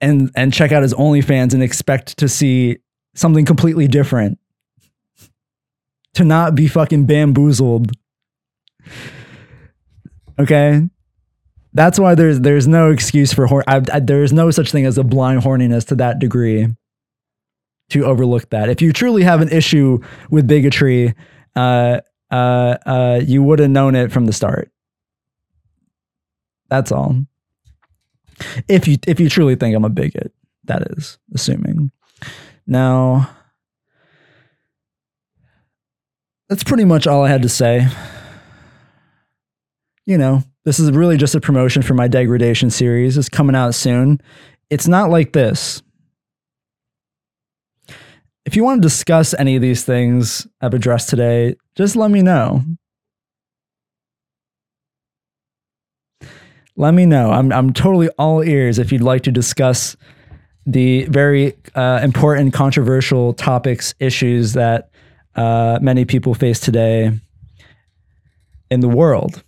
[0.01, 2.77] and and check out his OnlyFans and expect to see
[3.15, 4.39] something completely different.
[6.15, 7.91] To not be fucking bamboozled.
[10.39, 10.87] Okay?
[11.73, 14.97] That's why there's there's no excuse for I, I, there is no such thing as
[14.97, 16.67] a blind horniness to that degree
[17.89, 18.69] to overlook that.
[18.69, 19.99] If you truly have an issue
[20.29, 21.13] with bigotry,
[21.55, 21.99] uh,
[22.31, 24.71] uh, uh, you would have known it from the start.
[26.69, 27.25] That's all.
[28.69, 30.33] If you if you truly think I'm a bigot,
[30.65, 31.91] that is assuming.
[32.67, 33.29] Now,
[36.49, 37.87] that's pretty much all I had to say.
[40.05, 43.17] You know, this is really just a promotion for my degradation series.
[43.17, 44.21] It's coming out soon.
[44.69, 45.81] It's not like this.
[48.45, 52.21] If you want to discuss any of these things I've addressed today, just let me
[52.21, 52.63] know.
[56.75, 57.31] let me know.
[57.31, 59.95] I'm I'm totally all ears if you'd like to discuss
[60.65, 64.89] the very uh, important, controversial topics, issues that
[65.35, 67.11] uh, many people face today
[68.71, 69.43] in the world.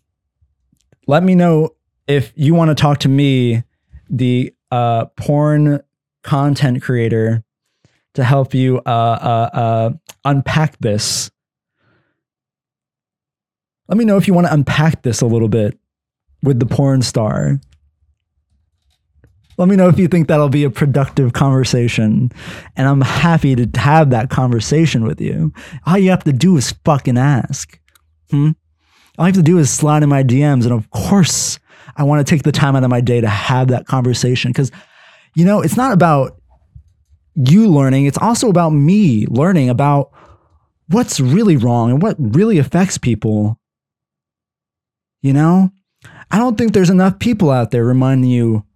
[1.07, 1.75] Let me know
[2.07, 3.63] if you want to talk to me,
[4.09, 5.81] the uh, porn
[6.23, 7.43] content creator,
[8.13, 9.89] to help you uh, uh, uh,
[10.25, 11.31] unpack this.
[13.87, 15.77] Let me know if you want to unpack this a little bit
[16.43, 17.59] with the porn star.
[19.57, 22.31] Let me know if you think that'll be a productive conversation.
[22.75, 25.51] And I'm happy to have that conversation with you.
[25.85, 27.79] All you have to do is fucking ask.
[28.29, 28.51] Hmm?
[29.17, 30.63] All you have to do is slide in my DMs.
[30.63, 31.57] And of course,
[31.95, 34.51] I want to take the time out of my day to have that conversation.
[34.51, 34.71] Because,
[35.35, 36.39] you know, it's not about
[37.33, 40.11] you learning, it's also about me learning about
[40.89, 43.59] what's really wrong and what really affects people.
[45.21, 45.71] You know?
[46.29, 48.66] I don't think there's enough people out there reminding you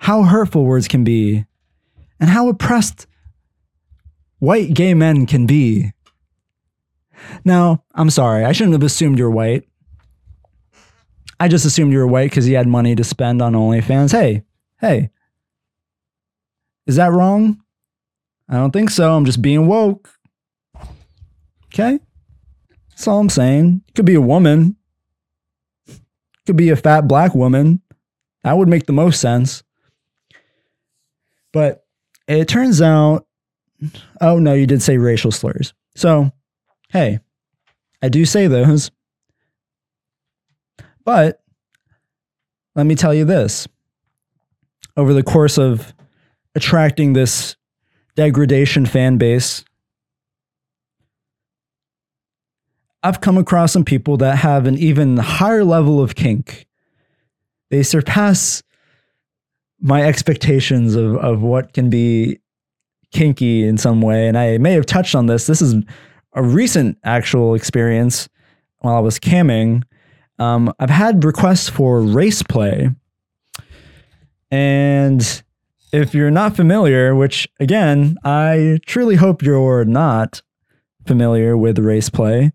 [0.00, 1.46] how hurtful words can be
[2.18, 3.06] and how oppressed
[4.38, 5.92] white gay men can be.
[7.44, 9.68] Now, I'm sorry, I shouldn't have assumed you're white.
[11.38, 14.12] I just assumed you were white because you had money to spend on OnlyFans.
[14.12, 14.42] Hey,
[14.80, 15.10] hey,
[16.86, 17.62] is that wrong?
[18.48, 19.14] I don't think so.
[19.14, 20.10] I'm just being woke.
[21.72, 22.00] Okay?
[22.90, 23.82] That's all I'm saying.
[23.94, 24.76] Could be a woman
[26.50, 27.80] could be a fat black woman.
[28.42, 29.62] That would make the most sense.
[31.52, 31.84] But
[32.28, 33.26] it turns out,
[34.20, 35.74] oh no, you did say racial slurs.
[35.96, 36.30] So,
[36.90, 37.20] hey,
[38.02, 38.90] I do say those.
[41.04, 41.42] But
[42.74, 43.66] let me tell you this
[44.96, 45.92] over the course of
[46.54, 47.56] attracting this
[48.16, 49.64] degradation fan base
[53.02, 56.66] I've come across some people that have an even higher level of kink.
[57.70, 58.62] They surpass
[59.80, 62.38] my expectations of, of what can be
[63.12, 64.28] kinky in some way.
[64.28, 65.46] And I may have touched on this.
[65.46, 65.74] This is
[66.34, 68.28] a recent actual experience
[68.78, 69.82] while I was camming.
[70.38, 72.90] Um, I've had requests for race play.
[74.50, 75.42] And
[75.92, 80.42] if you're not familiar, which again, I truly hope you're not
[81.06, 82.52] familiar with race play,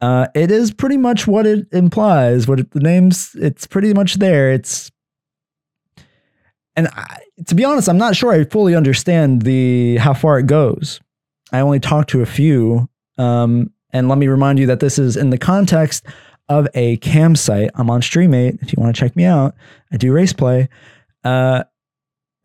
[0.00, 2.46] uh, it is pretty much what it implies.
[2.48, 4.50] What it, the name's, it's pretty much there.
[4.50, 4.90] It's,
[6.76, 10.46] and I, to be honest, I'm not sure I fully understand the how far it
[10.46, 11.00] goes.
[11.52, 15.16] I only talked to a few, um, and let me remind you that this is
[15.16, 16.04] in the context
[16.48, 17.70] of a cam site.
[17.74, 18.62] I'm on Streamate.
[18.62, 19.54] If you want to check me out,
[19.92, 20.68] I do race play.
[21.22, 21.64] Uh,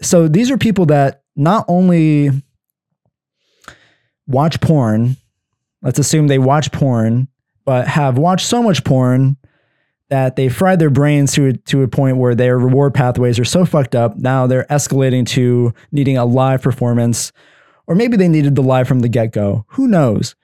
[0.01, 2.29] so these are people that not only
[4.27, 5.17] watch porn.
[5.81, 7.27] Let's assume they watch porn
[7.69, 9.37] but have watched so much porn
[10.09, 13.65] that they fried their brains to to a point where their reward pathways are so
[13.65, 14.17] fucked up.
[14.17, 17.31] Now they're escalating to needing a live performance,
[17.87, 19.65] or maybe they needed the live from the get go.
[19.69, 20.35] Who knows?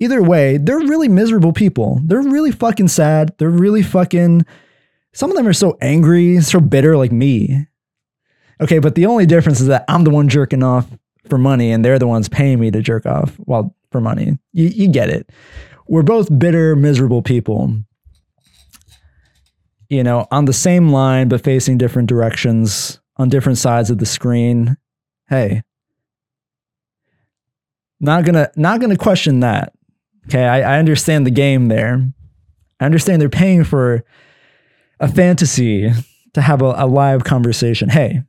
[0.00, 2.00] Either way, they're really miserable people.
[2.04, 3.34] They're really fucking sad.
[3.38, 4.44] They're really fucking.
[5.12, 7.66] Some of them are so angry, so bitter, like me.
[8.60, 10.88] Okay, but the only difference is that I'm the one jerking off
[11.28, 14.38] for money, and they're the ones paying me to jerk off well for money.
[14.52, 15.30] You, you get it
[15.86, 17.76] we're both bitter, miserable people.
[19.88, 24.06] You know, on the same line, but facing different directions on different sides of the
[24.06, 24.76] screen.
[25.28, 25.62] Hey,
[28.00, 29.72] Not gonna not gonna question that.
[30.28, 32.06] Okay, I, I understand the game there.
[32.80, 34.04] I understand they're paying for
[35.00, 35.90] a fantasy
[36.34, 37.88] to have a, a live conversation.
[37.88, 38.22] Hey,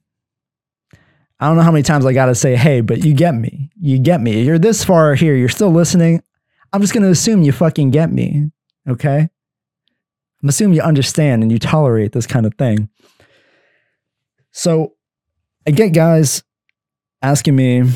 [1.39, 3.69] I don't know how many times I got to say, hey, but you get me.
[3.79, 4.43] You get me.
[4.43, 5.35] You're this far here.
[5.35, 6.21] You're still listening.
[6.71, 8.51] I'm just to assume you fucking get me.
[8.87, 9.29] Okay.
[10.45, 12.87] I'm assuming you understand and you tolerate this kind of thing.
[14.51, 14.93] So
[15.65, 16.43] I get guys
[17.23, 17.89] asking me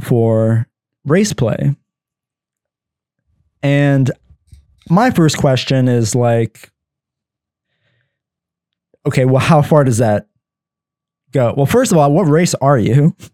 [0.00, 0.66] for
[1.04, 1.76] race play.
[3.62, 4.10] And
[4.88, 6.72] my first question is like,
[9.04, 10.28] okay, well, how far does that
[11.30, 11.52] go?
[11.58, 13.14] Well, first of all, what race are you?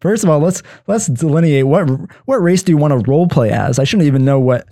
[0.00, 1.86] First of all, let's let's delineate what
[2.24, 3.78] what race do you want to role play as?
[3.78, 4.66] I shouldn't even know what.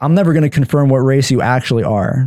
[0.00, 2.26] I'm never going to confirm what race you actually are.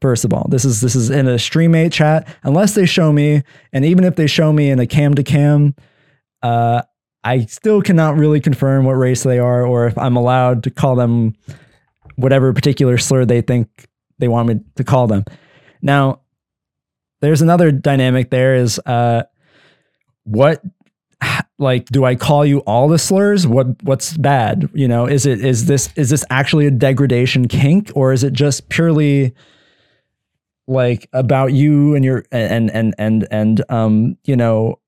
[0.00, 2.26] First of all, this is this is in a Streamate chat.
[2.42, 3.42] Unless they show me,
[3.72, 5.76] and even if they show me in a cam to cam,
[6.42, 6.82] uh,
[7.22, 10.96] I still cannot really confirm what race they are, or if I'm allowed to call
[10.96, 11.36] them
[12.16, 13.68] whatever particular slur they think
[14.18, 15.24] they want me to call them.
[15.82, 16.20] Now,
[17.20, 19.22] there's another dynamic there is uh,
[20.24, 20.62] what
[21.58, 23.46] like do I call you all the slurs?
[23.46, 24.68] What what's bad?
[24.74, 28.32] You know, is it is this is this actually a degradation kink or is it
[28.32, 29.34] just purely
[30.66, 34.78] like about you and your and and and and um you know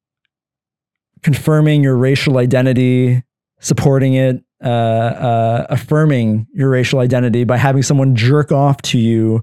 [1.22, 3.22] confirming your racial identity,
[3.58, 9.42] supporting it, uh, uh, affirming your racial identity by having someone jerk off to you,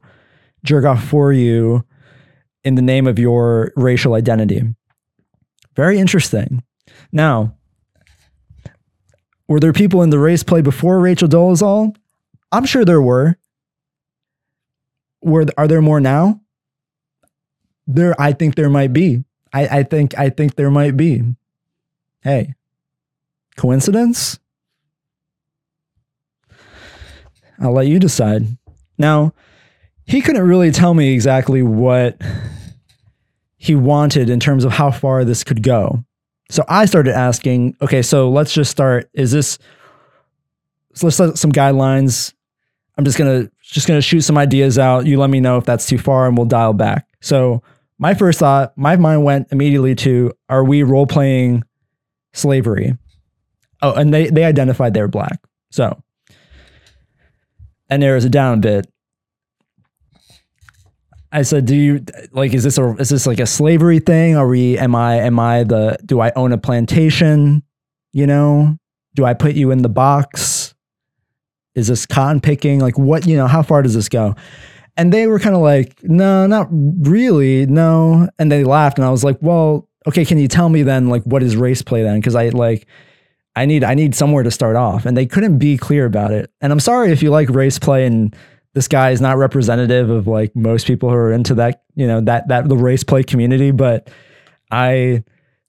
[0.63, 1.83] jerk off for you,
[2.63, 4.61] in the name of your racial identity.
[5.75, 6.63] Very interesting.
[7.11, 7.55] Now,
[9.47, 11.95] were there people in the race play before Rachel Dolezal?
[12.51, 13.37] I'm sure there were.
[15.21, 16.41] Were are there more now?
[17.87, 19.23] There, I think there might be.
[19.53, 21.23] I, I think I think there might be.
[22.21, 22.55] Hey,
[23.57, 24.39] coincidence?
[27.59, 28.47] I'll let you decide.
[28.97, 29.33] Now,
[30.05, 32.19] he couldn't really tell me exactly what
[33.57, 36.03] he wanted in terms of how far this could go.
[36.51, 39.09] So I started asking, okay, so let's just start.
[39.13, 39.57] Is this
[40.93, 42.33] so let's set some guidelines.
[42.97, 45.05] I'm just gonna just gonna shoot some ideas out.
[45.05, 47.07] You let me know if that's too far and we'll dial back.
[47.21, 47.63] So
[47.97, 51.63] my first thought, my mind went immediately to are we role playing
[52.33, 52.97] slavery?
[53.81, 55.39] Oh, and they they identified they were black.
[55.69, 56.03] So
[57.89, 58.90] and narrows it down a bit.
[61.31, 62.53] I said, "Do you like?
[62.53, 64.35] Is this a is this like a slavery thing?
[64.35, 64.77] Are we?
[64.77, 65.15] Am I?
[65.15, 65.97] Am I the?
[66.05, 67.63] Do I own a plantation?
[68.11, 68.77] You know?
[69.15, 70.73] Do I put you in the box?
[71.75, 72.79] Is this cotton picking?
[72.79, 73.25] Like what?
[73.25, 73.47] You know?
[73.47, 74.35] How far does this go?"
[74.97, 77.65] And they were kind of like, "No, not really.
[77.65, 80.25] No." And they laughed, and I was like, "Well, okay.
[80.25, 81.07] Can you tell me then?
[81.07, 82.19] Like, what is race play then?
[82.19, 82.87] Because I like."
[83.53, 86.49] I need I need somewhere to start off, and they couldn't be clear about it.
[86.61, 88.33] And I'm sorry if you like race play and
[88.73, 92.21] this guy is not representative of like most people who are into that, you know,
[92.21, 94.09] that that the race play community, but
[94.71, 95.23] I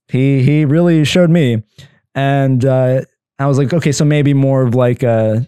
[0.09, 1.63] he he really showed me.
[2.15, 3.03] And uh
[3.39, 5.47] I was like, okay, so maybe more of like a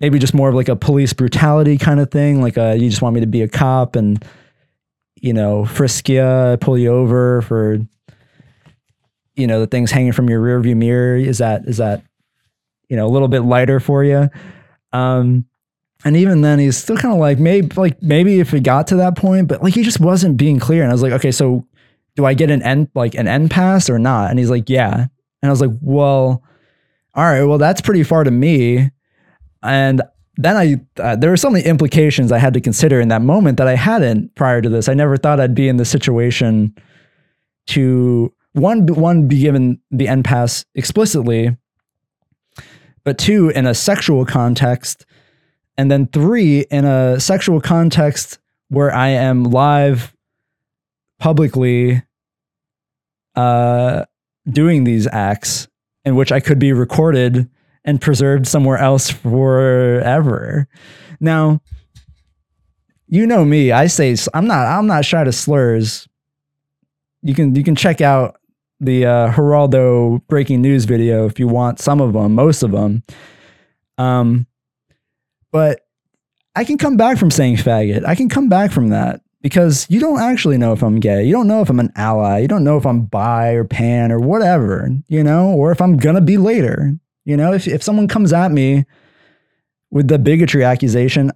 [0.00, 2.42] maybe just more of like a police brutality kind of thing.
[2.42, 4.24] Like a, you just want me to be a cop and
[5.14, 7.78] you know, frisk you, pull you over for
[9.34, 11.16] you know, the things hanging from your rearview mirror.
[11.16, 12.02] Is that is that
[12.88, 14.28] you know a little bit lighter for you?
[14.92, 15.46] Um
[16.04, 18.96] and even then, he's still kind of like maybe like maybe if it got to
[18.96, 20.82] that point, but like he just wasn't being clear.
[20.82, 21.66] And I was like, okay, so
[22.16, 24.30] do I get an end like an end pass or not?
[24.30, 25.06] And he's like, yeah.
[25.42, 26.42] And I was like, well,
[27.14, 28.90] all right, well that's pretty far to me.
[29.62, 30.02] And
[30.36, 33.56] then I uh, there were so many implications I had to consider in that moment
[33.56, 34.88] that I hadn't prior to this.
[34.88, 36.74] I never thought I'd be in the situation
[37.68, 41.56] to one one be given the end pass explicitly,
[43.02, 45.06] but two in a sexual context
[45.78, 50.14] and then three, in a sexual context where I am live
[51.18, 52.02] publicly
[53.34, 54.04] uh,
[54.48, 55.68] doing these acts
[56.04, 57.48] in which I could be recorded
[57.84, 60.68] and preserved somewhere else forever.
[61.20, 61.60] Now,
[63.08, 63.70] you know me.
[63.72, 64.66] I say I'm not.
[64.66, 66.08] I'm not shy to slurs.
[67.22, 68.40] You can you can check out
[68.80, 73.04] the uh, Geraldo breaking news video if you want some of them, most of them.
[73.98, 74.46] Um,
[75.52, 75.80] but
[76.54, 78.06] I can come back from saying faggot.
[78.06, 81.24] I can come back from that because you don't actually know if I'm gay.
[81.24, 82.38] You don't know if I'm an ally.
[82.38, 85.96] You don't know if I'm bi or pan or whatever, you know, or if I'm
[85.98, 86.94] going to be later.
[87.24, 88.86] You know, if, if someone comes at me
[89.90, 91.30] with the bigotry accusation,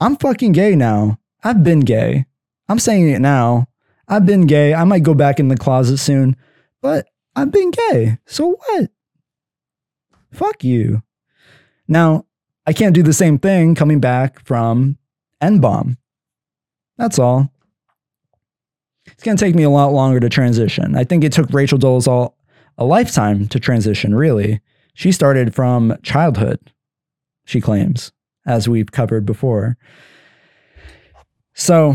[0.00, 1.18] I'm fucking gay now.
[1.42, 2.26] I've been gay.
[2.68, 3.68] I'm saying it now.
[4.08, 4.74] I've been gay.
[4.74, 6.36] I might go back in the closet soon,
[6.82, 7.06] but
[7.36, 8.18] I've been gay.
[8.26, 8.90] So what?
[10.32, 11.02] Fuck you.
[11.86, 12.26] Now,
[12.66, 14.98] I can't do the same thing coming back from
[15.40, 15.98] N bomb.
[16.96, 17.50] That's all.
[19.06, 20.96] It's going to take me a lot longer to transition.
[20.96, 22.32] I think it took Rachel Dolezal
[22.78, 24.60] a lifetime to transition, really.
[24.94, 26.72] She started from childhood,
[27.44, 28.12] she claims,
[28.46, 29.76] as we've covered before.
[31.54, 31.94] So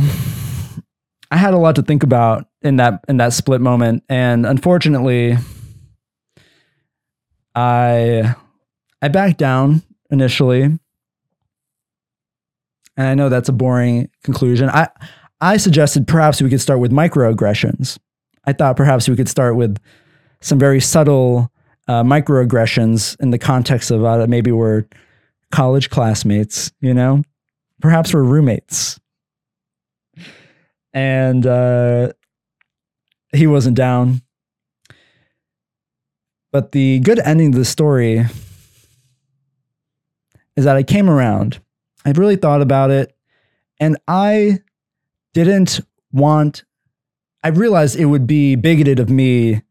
[1.32, 4.04] I had a lot to think about in that in that split moment.
[4.10, 5.38] And unfortunately,
[7.56, 8.36] I
[9.02, 10.64] I backed down initially.
[10.64, 10.80] And
[12.98, 14.70] I know that's a boring conclusion.
[14.70, 14.90] I
[15.42, 17.98] I suggested perhaps we could start with microaggressions.
[18.46, 19.78] I thought perhaps we could start with
[20.42, 21.52] some very subtle
[21.88, 24.86] uh, microaggressions in the context of uh, maybe we're
[25.52, 27.24] college classmates, you know,
[27.82, 29.00] perhaps we're roommates.
[30.94, 32.14] And uh,
[33.34, 34.22] he wasn't down.
[36.52, 38.26] But the good ending of the story
[40.60, 41.60] is that I came around.
[42.06, 43.16] I really thought about it
[43.80, 44.60] and I
[45.34, 45.80] didn't
[46.12, 46.64] want,
[47.44, 49.62] I realized it would be bigoted of me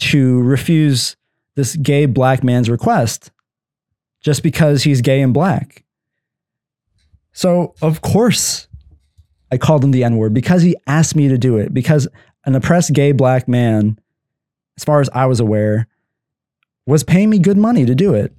[0.00, 1.16] to refuse
[1.54, 3.30] this gay black man's request
[4.20, 5.84] just because he's gay and black.
[7.32, 8.66] So, of course,
[9.52, 12.08] I called him the N word because he asked me to do it, because
[12.44, 13.98] an oppressed gay black man,
[14.76, 15.86] as far as I was aware,
[16.86, 18.34] was paying me good money to do it.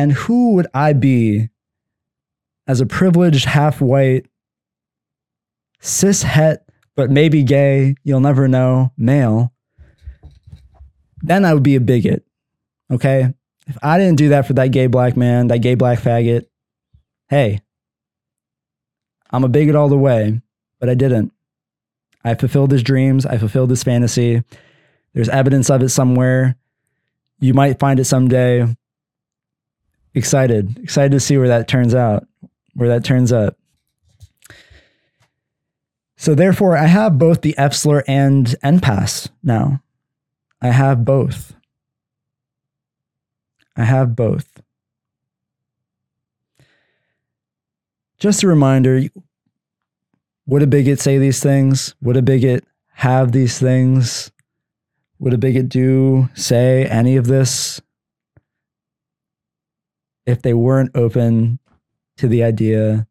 [0.00, 1.50] And who would I be
[2.66, 4.24] as a privileged, half white,
[5.80, 9.52] cis het, but maybe gay, you'll never know, male?
[11.20, 12.24] Then I would be a bigot.
[12.90, 13.34] Okay.
[13.66, 16.46] If I didn't do that for that gay black man, that gay black faggot,
[17.28, 17.60] hey,
[19.30, 20.40] I'm a bigot all the way,
[20.78, 21.30] but I didn't.
[22.24, 23.26] I fulfilled his dreams.
[23.26, 24.44] I fulfilled his fantasy.
[25.12, 26.56] There's evidence of it somewhere.
[27.38, 28.66] You might find it someday.
[30.14, 32.26] Excited, excited to see where that turns out,
[32.74, 33.56] where that turns up.
[36.16, 39.82] So therefore, I have both the F slur and N-Pass now.
[40.60, 41.54] I have both.
[43.76, 44.60] I have both.
[48.18, 49.04] Just a reminder
[50.46, 51.94] would a bigot say these things?
[52.02, 54.32] Would a bigot have these things?
[55.20, 57.80] Would a bigot do, say any of this
[60.30, 61.58] if they weren't open
[62.16, 63.06] to the idea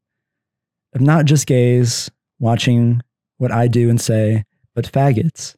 [0.94, 2.10] of not just gays
[2.40, 3.02] watching
[3.38, 5.56] what I do and say, but faggots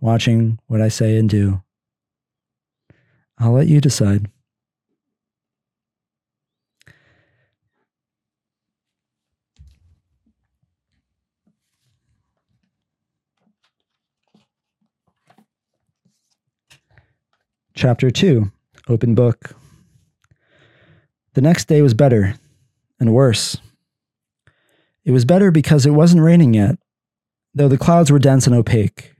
[0.00, 1.62] watching what I say and do?
[3.38, 4.30] I'll let you decide.
[17.74, 18.50] Chapter 2
[18.88, 19.56] Open Book.
[21.34, 22.36] The next day was better
[22.98, 23.58] and worse.
[25.04, 26.78] It was better because it wasn't raining yet,
[27.54, 29.14] though the clouds were dense and opaque.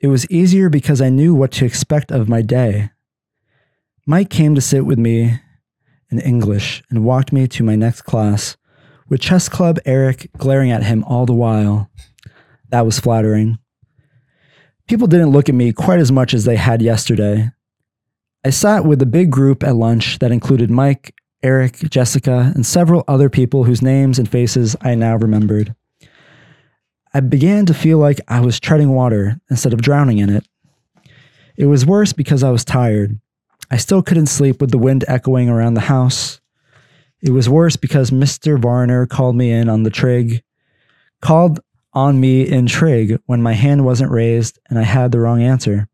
[0.00, 2.90] It was easier because I knew what to expect of my day.
[4.06, 5.40] Mike came to sit with me
[6.10, 8.58] in English and walked me to my next class,
[9.08, 11.90] with Chess Club Eric glaring at him all the while.
[12.68, 13.58] That was flattering.
[14.86, 17.50] People didn't look at me quite as much as they had yesterday.
[18.44, 21.13] I sat with a big group at lunch that included Mike,
[21.44, 25.74] Eric, Jessica, and several other people whose names and faces I now remembered.
[27.12, 30.48] I began to feel like I was treading water instead of drowning in it.
[31.56, 33.20] It was worse because I was tired.
[33.70, 36.40] I still couldn't sleep with the wind echoing around the house.
[37.20, 38.58] It was worse because Mr.
[38.58, 40.42] Varner called me in on the trig,
[41.20, 41.60] called
[41.92, 45.88] on me in trig when my hand wasn't raised and I had the wrong answer.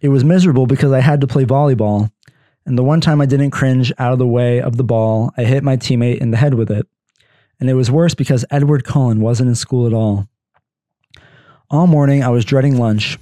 [0.00, 2.10] It was miserable because I had to play volleyball,
[2.64, 5.44] and the one time I didn't cringe out of the way of the ball, I
[5.44, 6.86] hit my teammate in the head with it.
[7.58, 10.28] And it was worse because Edward Cullen wasn't in school at all.
[11.70, 13.18] All morning, I was dreading lunch,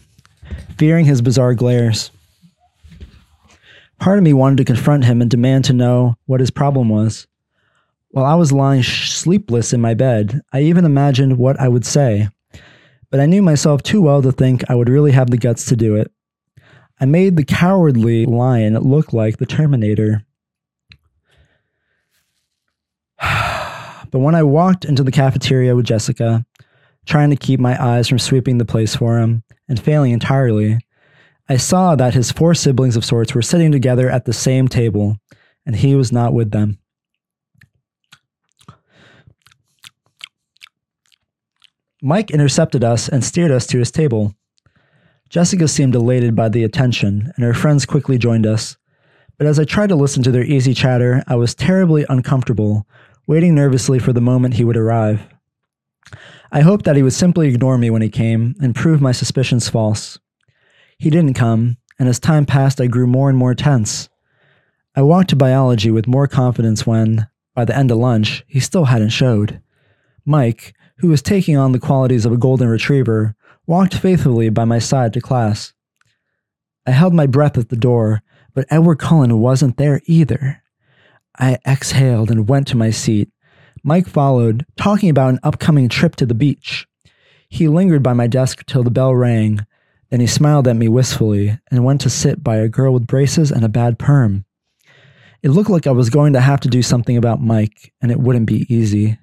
[0.76, 2.10] fearing his bizarre glares.
[3.98, 7.26] Part of me wanted to confront him and demand to know what his problem was.
[8.10, 12.28] While I was lying sleepless in my bed, I even imagined what I would say.
[13.10, 15.76] But I knew myself too well to think I would really have the guts to
[15.76, 16.12] do it.
[16.98, 20.24] I made the cowardly lion look like the Terminator.
[23.20, 26.46] but when I walked into the cafeteria with Jessica,
[27.04, 30.78] trying to keep my eyes from sweeping the place for him, and failing entirely,
[31.48, 35.18] I saw that his four siblings of sorts were sitting together at the same table,
[35.64, 36.78] and he was not with them.
[42.02, 44.34] Mike intercepted us and steered us to his table.
[45.36, 48.78] Jessica seemed elated by the attention, and her friends quickly joined us.
[49.36, 52.86] But as I tried to listen to their easy chatter, I was terribly uncomfortable,
[53.26, 55.28] waiting nervously for the moment he would arrive.
[56.50, 59.68] I hoped that he would simply ignore me when he came and prove my suspicions
[59.68, 60.18] false.
[60.96, 64.08] He didn't come, and as time passed, I grew more and more tense.
[64.94, 68.86] I walked to biology with more confidence when, by the end of lunch, he still
[68.86, 69.60] hadn't showed.
[70.24, 73.35] Mike, who was taking on the qualities of a golden retriever,
[73.66, 75.72] walked faithfully by my side to class.
[76.86, 78.22] I held my breath at the door,
[78.54, 80.62] but Edward Cullen wasn't there either.
[81.38, 83.30] I exhaled and went to my seat.
[83.82, 86.86] Mike followed, talking about an upcoming trip to the beach.
[87.48, 89.66] He lingered by my desk till the bell rang,
[90.10, 93.50] then he smiled at me wistfully and went to sit by a girl with braces
[93.50, 94.44] and a bad perm.
[95.42, 98.18] It looked like I was going to have to do something about Mike, and it
[98.18, 99.18] wouldn't be easy.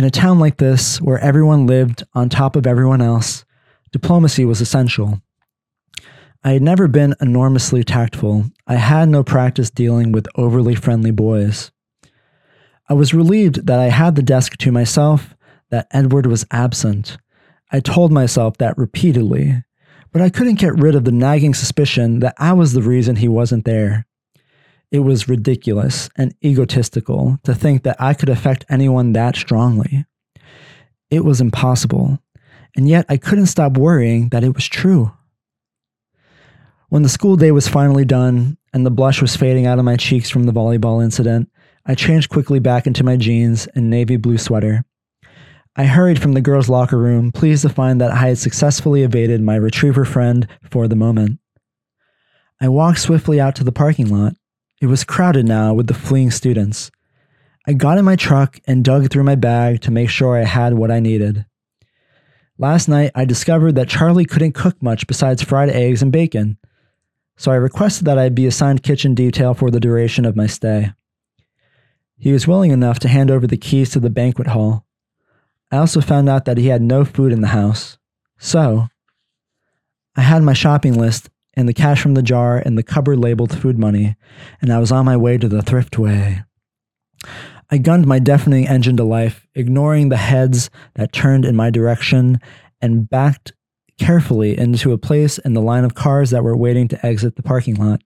[0.00, 3.44] In a town like this, where everyone lived on top of everyone else,
[3.92, 5.20] diplomacy was essential.
[6.42, 8.46] I had never been enormously tactful.
[8.66, 11.70] I had no practice dealing with overly friendly boys.
[12.88, 15.34] I was relieved that I had the desk to myself,
[15.68, 17.18] that Edward was absent.
[17.70, 19.62] I told myself that repeatedly,
[20.12, 23.28] but I couldn't get rid of the nagging suspicion that I was the reason he
[23.28, 24.06] wasn't there.
[24.90, 30.04] It was ridiculous and egotistical to think that I could affect anyone that strongly.
[31.10, 32.18] It was impossible,
[32.76, 35.12] and yet I couldn't stop worrying that it was true.
[36.88, 39.96] When the school day was finally done and the blush was fading out of my
[39.96, 41.48] cheeks from the volleyball incident,
[41.86, 44.84] I changed quickly back into my jeans and navy blue sweater.
[45.76, 49.40] I hurried from the girls' locker room, pleased to find that I had successfully evaded
[49.40, 51.38] my retriever friend for the moment.
[52.60, 54.34] I walked swiftly out to the parking lot.
[54.80, 56.90] It was crowded now with the fleeing students.
[57.66, 60.72] I got in my truck and dug through my bag to make sure I had
[60.72, 61.44] what I needed.
[62.56, 66.56] Last night, I discovered that Charlie couldn't cook much besides fried eggs and bacon,
[67.36, 70.92] so I requested that I be assigned kitchen detail for the duration of my stay.
[72.18, 74.86] He was willing enough to hand over the keys to the banquet hall.
[75.70, 77.98] I also found out that he had no food in the house.
[78.38, 78.88] So,
[80.16, 83.58] I had my shopping list and the cash from the jar and the cupboard labeled
[83.58, 84.16] food money,
[84.60, 86.44] and I was on my way to the thriftway.
[87.70, 92.40] I gunned my deafening engine to life, ignoring the heads that turned in my direction,
[92.80, 93.52] and backed
[93.98, 97.42] carefully into a place in the line of cars that were waiting to exit the
[97.42, 98.00] parking lot.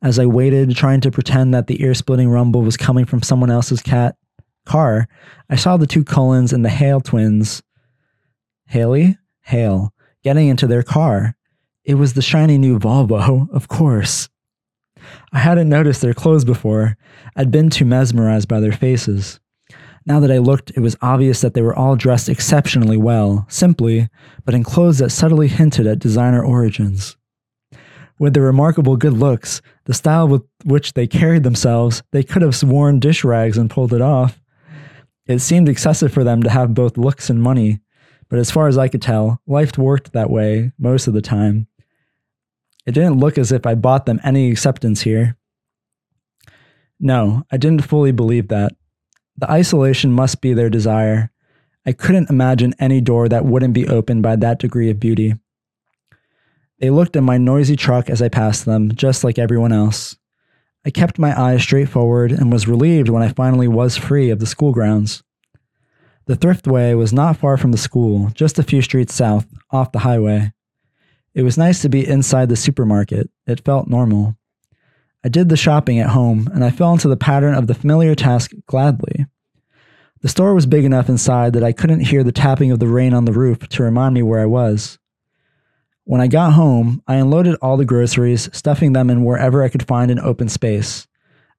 [0.00, 3.50] As I waited, trying to pretend that the ear splitting rumble was coming from someone
[3.50, 4.16] else's cat,
[4.64, 5.06] car,
[5.48, 7.62] I saw the two Cullens and the Hale twins,
[8.66, 9.92] Haley, Hale,
[10.24, 11.36] getting into their car.
[11.84, 14.28] It was the shiny new Volvo, of course.
[15.32, 16.96] I hadn't noticed their clothes before.
[17.34, 19.40] I'd been too mesmerized by their faces.
[20.06, 24.08] Now that I looked, it was obvious that they were all dressed exceptionally well, simply,
[24.44, 27.16] but in clothes that subtly hinted at designer origins.
[28.18, 32.62] With their remarkable good looks, the style with which they carried themselves, they could have
[32.62, 34.40] worn dish rags and pulled it off.
[35.26, 37.80] It seemed excessive for them to have both looks and money,
[38.28, 41.66] but as far as I could tell, life worked that way most of the time.
[42.86, 45.36] It didn't look as if I bought them any acceptance here.
[46.98, 48.72] No, I didn't fully believe that.
[49.36, 51.30] The isolation must be their desire.
[51.84, 55.34] I couldn't imagine any door that wouldn't be opened by that degree of beauty.
[56.78, 60.16] They looked at my noisy truck as I passed them, just like everyone else.
[60.84, 64.40] I kept my eyes straight forward and was relieved when I finally was free of
[64.40, 65.22] the school grounds.
[66.26, 70.00] The thriftway was not far from the school, just a few streets south, off the
[70.00, 70.52] highway.
[71.34, 73.30] It was nice to be inside the supermarket.
[73.46, 74.36] It felt normal.
[75.24, 78.14] I did the shopping at home, and I fell into the pattern of the familiar
[78.14, 79.26] task gladly.
[80.20, 83.14] The store was big enough inside that I couldn't hear the tapping of the rain
[83.14, 84.98] on the roof to remind me where I was.
[86.04, 89.86] When I got home, I unloaded all the groceries, stuffing them in wherever I could
[89.86, 91.06] find an open space.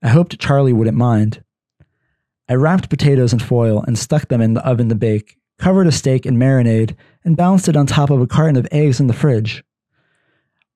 [0.02, 1.44] I hoped Charlie wouldn't mind.
[2.48, 5.92] I wrapped potatoes in foil and stuck them in the oven to bake, covered a
[5.94, 6.94] steak in marinade,
[7.24, 9.64] and balanced it on top of a carton of eggs in the fridge.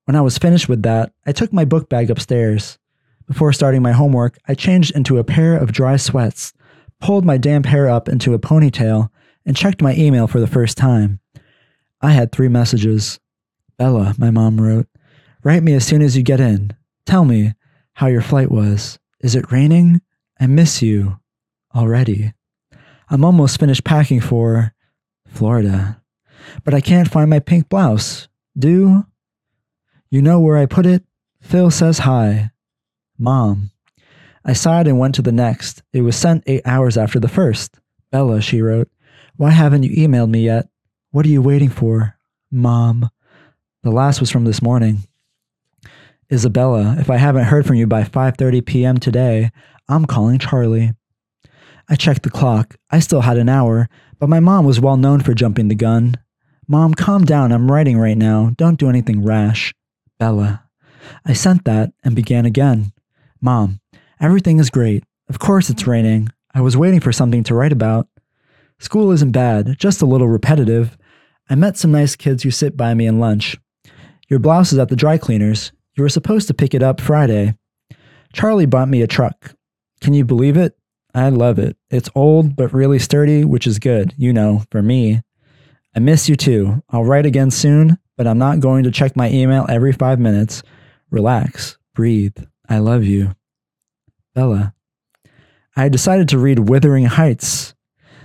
[0.05, 2.79] When I was finished with that, I took my book bag upstairs.
[3.27, 6.53] Before starting my homework, I changed into a pair of dry sweats,
[7.01, 9.09] pulled my damp hair up into a ponytail,
[9.45, 11.19] and checked my email for the first time.
[11.99, 13.19] I had three messages.
[13.77, 14.87] Bella, my mom wrote,
[15.43, 16.71] write me as soon as you get in.
[17.05, 17.55] Tell me
[17.95, 18.99] how your flight was.
[19.19, 19.99] Is it raining?
[20.39, 21.19] I miss you
[21.75, 22.31] already.
[23.09, 24.73] I'm almost finished packing for
[25.37, 26.01] Florida,
[26.63, 28.27] but I can't find my pink blouse.
[28.57, 29.05] Do
[30.09, 31.03] you know where I put it?
[31.41, 32.49] Phil says hi.
[33.19, 33.69] Mom.
[34.43, 35.83] I sighed and went to the next.
[35.93, 37.79] It was sent eight hours after the first.
[38.11, 38.89] Bella, she wrote,
[39.35, 40.67] why haven't you emailed me yet?
[41.11, 42.17] What are you waiting for?
[42.51, 43.11] Mom.
[43.83, 45.07] The last was from this morning.
[46.31, 48.97] Isabella, if I haven't heard from you by 5:30 p.m.
[48.97, 49.51] today,
[49.87, 50.93] I'm calling Charlie.
[51.87, 52.75] I checked the clock.
[52.89, 53.87] I still had an hour,
[54.19, 56.15] but my mom was well known for jumping the gun.
[56.67, 57.51] Mom, calm down.
[57.51, 58.51] I'm writing right now.
[58.57, 59.73] Don't do anything rash.
[60.19, 60.63] Bella.
[61.25, 62.91] I sent that and began again.
[63.39, 63.79] Mom,
[64.19, 65.03] everything is great.
[65.29, 66.29] Of course it's raining.
[66.53, 68.07] I was waiting for something to write about.
[68.79, 70.97] School isn't bad, just a little repetitive.
[71.49, 73.57] I met some nice kids who sit by me in lunch.
[74.27, 75.71] Your blouse is at the dry cleaners.
[75.95, 77.55] You were supposed to pick it up Friday.
[78.33, 79.55] Charlie bought me a truck.
[80.01, 80.76] Can you believe it?
[81.17, 81.75] I love it.
[81.89, 85.23] It's old, but really sturdy, which is good, you know, for me.
[85.95, 86.83] I miss you too.
[86.89, 90.61] I'll write again soon, but I'm not going to check my email every five minutes.
[91.09, 92.37] Relax, breathe.
[92.69, 93.35] I love you.
[94.35, 94.75] Bella.
[95.75, 97.73] I decided to read Wuthering Heights,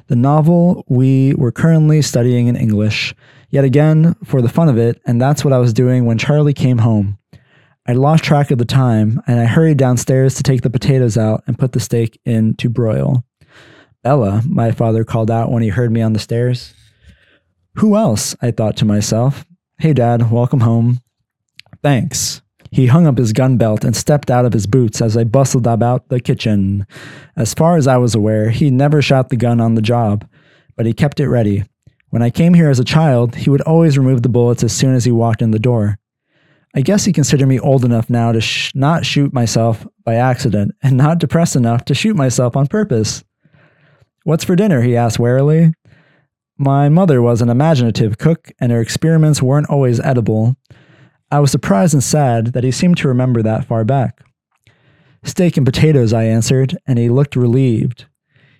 [0.09, 3.15] the novel we were currently studying in English,
[3.49, 6.53] yet again for the fun of it, and that's what I was doing when Charlie
[6.53, 7.17] came home.
[7.85, 11.43] I lost track of the time, and I hurried downstairs to take the potatoes out
[11.49, 13.25] and put the steak in to broil.
[14.05, 16.75] Bella, my father called out when he heard me on the stairs.
[17.77, 18.37] Who else?
[18.41, 19.45] I thought to myself.
[19.79, 21.01] Hey, Dad, welcome home.
[21.83, 22.41] Thanks.
[22.71, 25.67] He hung up his gun belt and stepped out of his boots as I bustled
[25.67, 26.87] about the kitchen.
[27.37, 30.25] As far as I was aware, he never shot the gun on the job,
[30.77, 31.65] but he kept it ready.
[32.11, 34.95] When I came here as a child, he would always remove the bullets as soon
[34.95, 35.99] as he walked in the door.
[36.75, 40.75] I guess he considered me old enough now to sh- not shoot myself by accident
[40.83, 43.23] and not depressed enough to shoot myself on purpose.
[44.25, 44.81] What's for dinner?
[44.81, 45.75] he asked warily.
[46.57, 50.57] My mother was an imaginative cook, and her experiments weren't always edible.
[51.31, 54.23] I was surprised and sad that he seemed to remember that far back.
[55.25, 58.07] Steak and potatoes, I answered, and he looked relieved.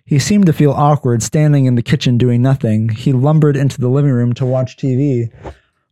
[0.05, 2.89] He seemed to feel awkward standing in the kitchen doing nothing.
[2.89, 5.31] He lumbered into the living room to watch TV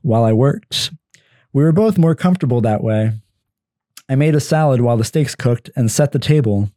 [0.02, 0.90] while I worked.
[1.53, 3.12] We were both more comfortable that way.
[4.09, 6.70] I made a salad while the steaks cooked and set the table.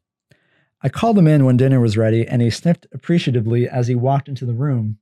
[0.82, 4.28] I called him in when dinner was ready, and he sniffed appreciatively as he walked
[4.28, 4.98] into the room.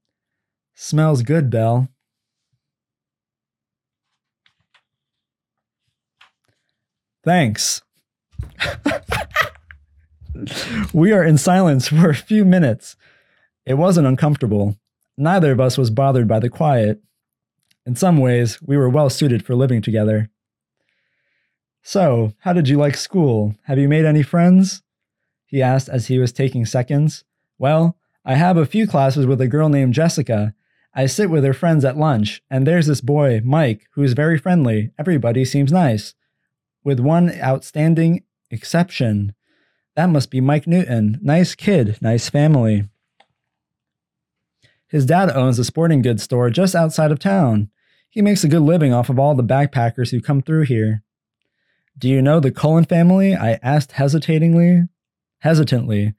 [0.76, 1.90] Smells good, Belle.
[7.24, 7.82] Thanks.
[10.94, 12.96] we are in silence for a few minutes.
[13.66, 14.78] It wasn't uncomfortable.
[15.18, 17.02] Neither of us was bothered by the quiet.
[17.86, 20.30] In some ways, we were well suited for living together.
[21.82, 23.56] So, how did you like school?
[23.64, 24.84] Have you made any friends?
[25.46, 27.24] He asked as he was taking seconds.
[27.58, 30.54] Well, I have a few classes with a girl named Jessica.
[30.94, 34.92] I sit with her friends at lunch, and there's this boy, Mike, who's very friendly.
[35.00, 36.14] Everybody seems nice.
[36.84, 39.34] With one outstanding exception.
[39.96, 41.20] That must be Mike Newton.
[41.22, 42.88] Nice kid, nice family.
[44.88, 47.71] His dad owns a sporting goods store just outside of town.
[48.12, 51.02] He makes a good living off of all the backpackers who come through here.
[51.98, 53.34] Do you know the Cullen family?
[53.34, 54.84] I asked hesitatingly.
[55.40, 56.14] Hesitantly.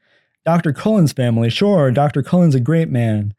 [0.45, 0.73] Dr.
[0.73, 2.23] Cullen's family, sure, Dr.
[2.23, 3.35] Cullen's a great man.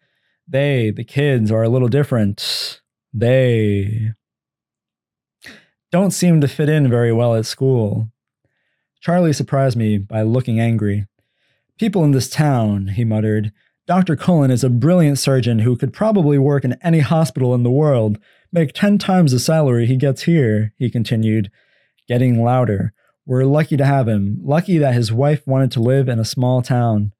[0.47, 2.81] They, the kids, are a little different.
[3.11, 4.11] They
[5.91, 8.09] don't seem to fit in very well at school.
[9.01, 11.07] Charlie surprised me by looking angry.
[11.79, 13.51] People in this town, he muttered,
[13.85, 14.15] Dr.
[14.15, 18.17] Cullen is a brilliant surgeon who could probably work in any hospital in the world,
[18.53, 21.51] make 10 times the salary he gets here, he continued,
[22.07, 22.93] getting louder.
[23.25, 26.61] We're lucky to have him, lucky that his wife wanted to live in a small
[26.61, 27.13] town.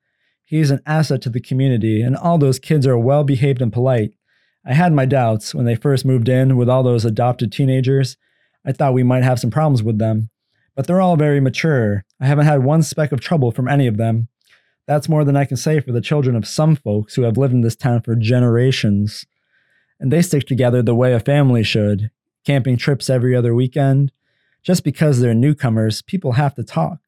[0.46, 4.12] He's an asset to the community, and all those kids are well behaved and polite.
[4.66, 8.16] I had my doubts when they first moved in with all those adopted teenagers.
[8.66, 10.30] I thought we might have some problems with them.
[10.76, 12.06] But they're all very mature.
[12.20, 14.28] I haven't had one speck of trouble from any of them.
[14.88, 17.54] That's more than I can say for the children of some folks who have lived
[17.54, 19.26] in this town for generations.
[20.04, 22.12] And they stick together the way a family should,
[22.45, 24.12] camping trips every other weekend.
[24.62, 26.99] Just because they're newcomers, people have to talk.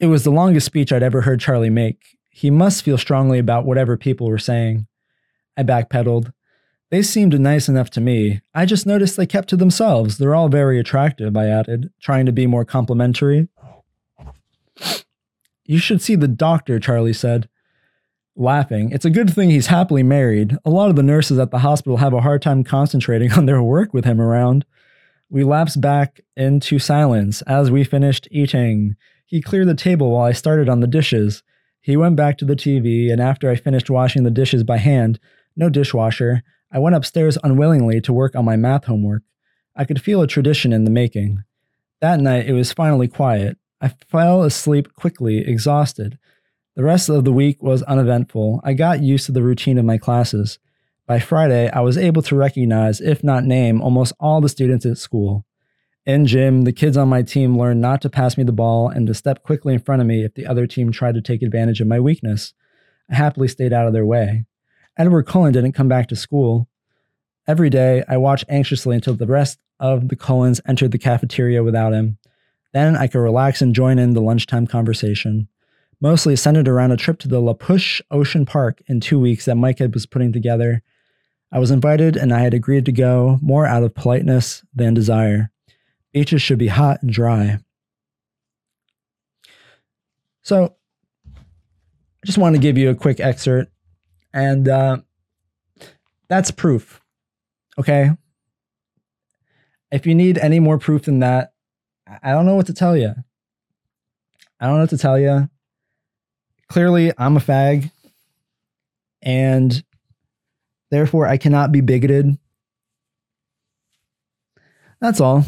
[0.00, 2.18] It was the longest speech I'd ever heard Charlie make.
[2.30, 4.88] He must feel strongly about whatever people were saying.
[5.56, 6.32] I backpedaled.
[6.90, 8.40] They seemed nice enough to me.
[8.52, 10.18] I just noticed they kept to themselves.
[10.18, 13.46] They're all very attractive, I added, trying to be more complimentary.
[15.64, 17.48] You should see the doctor, Charlie said,
[18.36, 18.90] laughing.
[18.92, 20.56] It's a good thing he's happily married.
[20.64, 23.62] A lot of the nurses at the hospital have a hard time concentrating on their
[23.62, 24.64] work with him around.
[25.28, 28.96] We lapsed back into silence as we finished eating.
[29.24, 31.42] He cleared the table while I started on the dishes.
[31.80, 35.18] He went back to the TV, and after I finished washing the dishes by hand,
[35.56, 39.22] no dishwasher, I went upstairs unwillingly to work on my math homework.
[39.74, 41.42] I could feel a tradition in the making.
[42.00, 43.56] That night it was finally quiet.
[43.80, 46.18] I fell asleep quickly, exhausted.
[46.76, 48.60] The rest of the week was uneventful.
[48.62, 50.58] I got used to the routine of my classes.
[51.06, 54.98] By Friday, I was able to recognize, if not name, almost all the students at
[54.98, 55.46] school.
[56.04, 59.06] In gym, the kids on my team learned not to pass me the ball and
[59.06, 61.80] to step quickly in front of me if the other team tried to take advantage
[61.80, 62.52] of my weakness.
[63.10, 64.44] I happily stayed out of their way.
[64.98, 66.68] Edward Cullen didn't come back to school.
[67.48, 71.94] Every day, I watched anxiously until the rest of the Cullens entered the cafeteria without
[71.94, 72.18] him.
[72.74, 75.48] Then I could relax and join in the lunchtime conversation,
[76.00, 79.56] mostly centered around a trip to the La Push Ocean Park in two weeks that
[79.56, 80.82] Mike had was putting together.
[81.52, 85.50] I was invited and I had agreed to go more out of politeness than desire.
[86.12, 87.58] Beaches should be hot and dry.
[90.42, 90.76] So,
[91.34, 93.72] I just want to give you a quick excerpt,
[94.32, 94.98] and uh,
[96.28, 97.00] that's proof.
[97.78, 98.10] Okay.
[99.90, 101.52] If you need any more proof than that,
[102.22, 103.14] I don't know what to tell you.
[104.60, 105.50] I don't know what to tell you.
[106.68, 107.90] Clearly, I'm a fag,
[109.22, 109.84] and
[110.90, 112.38] therefore I cannot be bigoted.
[115.00, 115.44] That's all.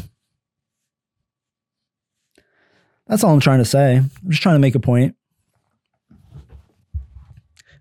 [3.07, 3.97] That's all I'm trying to say.
[3.97, 5.15] I'm just trying to make a point.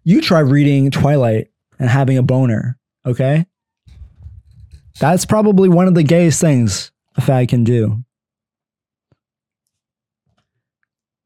[0.02, 3.44] You try reading Twilight and having a boner, okay?
[4.98, 8.02] That's probably one of the gayest things a fag can do.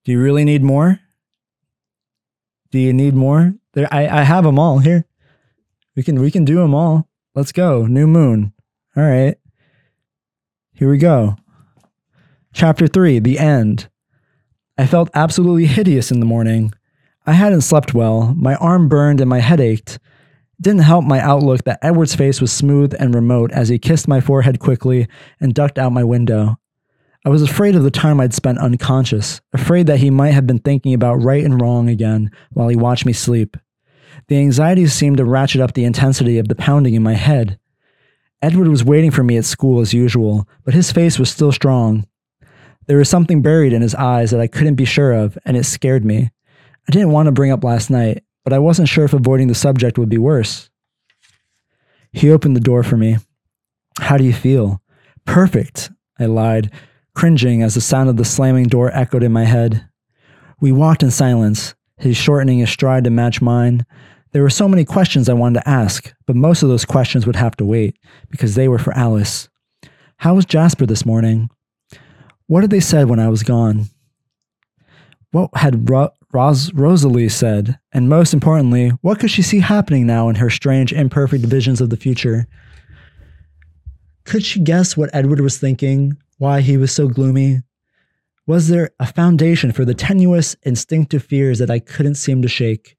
[0.05, 0.99] Do you really need more?
[2.73, 3.55] Do you need more?
[3.75, 5.05] There, I, I have them all here.
[5.95, 7.07] We can we can do them all.
[7.35, 7.87] Let's go.
[7.87, 8.55] New moon.
[8.97, 9.37] All right.
[10.73, 11.37] Here we go.
[12.55, 13.89] Chapter 3, the end.
[14.77, 16.73] I felt absolutely hideous in the morning.
[17.27, 19.99] I hadn't slept well, my arm burned and my head ached.
[20.61, 24.21] Didn't help my outlook that Edward's face was smooth and remote as he kissed my
[24.21, 25.09] forehead quickly
[25.41, 26.57] and ducked out my window.
[27.25, 30.59] I was afraid of the time I'd spent unconscious, afraid that he might have been
[30.59, 33.57] thinking about right and wrong again while he watched me sleep.
[34.27, 37.61] The anxiety seemed to ratchet up the intensity of the pounding in my head.
[38.41, 42.09] Edward was waiting for me at school as usual, but his face was still strong.
[42.87, 45.65] There was something buried in his eyes that I couldn't be sure of, and it
[45.65, 46.31] scared me.
[46.89, 49.55] I didn't want to bring up last night, but I wasn't sure if avoiding the
[49.55, 50.71] subject would be worse.
[52.13, 53.19] He opened the door for me.
[54.01, 54.83] How do you feel?
[55.25, 56.73] Perfect, I lied,
[57.15, 59.89] cringing as the sound of the slamming door echoed in my head.
[60.61, 63.85] We walked in silence, his shortening his stride to match mine.
[64.33, 67.37] There were so many questions I wanted to ask, but most of those questions would
[67.37, 67.97] have to wait
[68.31, 69.49] because they were for Alice.
[70.17, 71.51] How was Jasper this morning?
[72.47, 73.87] What had they said when I was gone?
[75.33, 77.79] What had Ro- Ros- Rosalie said?
[77.93, 81.91] And most importantly, what could she see happening now in her strange, imperfect visions of
[81.91, 82.47] the future?
[84.25, 87.63] Could she guess what Edward was thinking, why he was so gloomy?
[88.49, 92.97] Was there a foundation for the tenuous, instinctive fears that I couldn't seem to shake?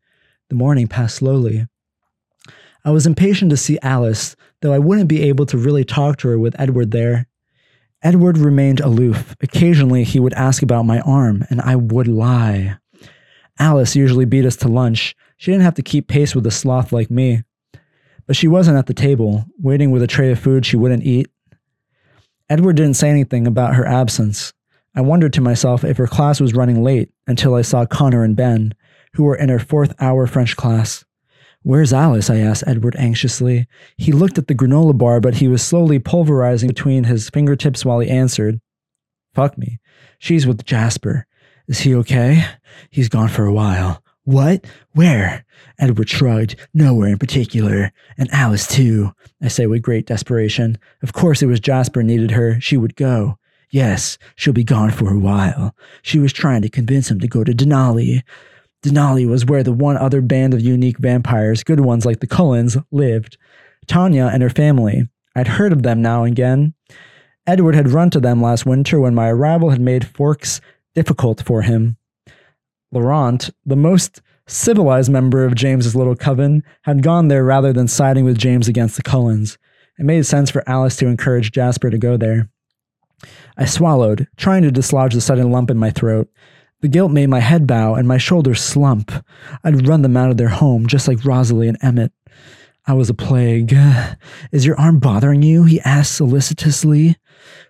[0.47, 1.67] The morning passed slowly.
[2.85, 6.29] I was impatient to see Alice, though I wouldn't be able to really talk to
[6.29, 7.27] her with Edward there.
[8.01, 9.35] Edward remained aloof.
[9.41, 12.77] Occasionally, he would ask about my arm, and I would lie.
[13.59, 15.17] Alice usually beat us to lunch.
[15.35, 17.43] She didn't have to keep pace with a sloth like me.
[18.25, 21.27] But she wasn't at the table, waiting with a tray of food she wouldn't eat.
[22.53, 24.53] Edward didn't say anything about her absence.
[24.93, 28.35] I wondered to myself if her class was running late until I saw Connor and
[28.35, 28.75] Ben,
[29.13, 31.03] who were in her fourth hour French class.
[31.63, 32.29] Where's Alice?
[32.29, 33.65] I asked Edward anxiously.
[33.97, 37.97] He looked at the granola bar, but he was slowly pulverizing between his fingertips while
[38.01, 38.61] he answered.
[39.33, 39.79] Fuck me.
[40.19, 41.25] She's with Jasper.
[41.67, 42.45] Is he okay?
[42.91, 44.02] He's gone for a while.
[44.25, 44.65] What?
[44.93, 45.45] Where?
[45.79, 46.55] Edward shrugged.
[46.73, 47.91] Nowhere in particular.
[48.17, 49.13] And Alice, too.
[49.41, 50.77] I say with great desperation.
[51.01, 52.59] Of course it was Jasper needed her.
[52.61, 53.37] She would go.
[53.69, 55.75] Yes, she'll be gone for a while.
[56.03, 58.21] She was trying to convince him to go to Denali.
[58.83, 62.77] Denali was where the one other band of unique vampires, good ones like the Cullens,
[62.91, 63.37] lived.
[63.87, 65.09] Tanya and her family.
[65.35, 66.73] I'd heard of them now and again.
[67.47, 70.61] Edward had run to them last winter when my arrival had made Forks
[70.93, 71.97] difficult for him.
[72.93, 78.23] Laurent, the most civilized member of James's little coven, had gone there rather than siding
[78.23, 79.57] with James against the Cullens.
[79.97, 82.49] It made sense for Alice to encourage Jasper to go there.
[83.57, 86.29] I swallowed, trying to dislodge the sudden lump in my throat.
[86.81, 89.11] The guilt made my head bow and my shoulders slump.
[89.63, 92.11] I'd run them out of their home, just like Rosalie and Emmett.
[92.85, 93.73] I was a plague.
[94.51, 95.63] Is your arm bothering you?
[95.63, 97.15] He asked solicitously.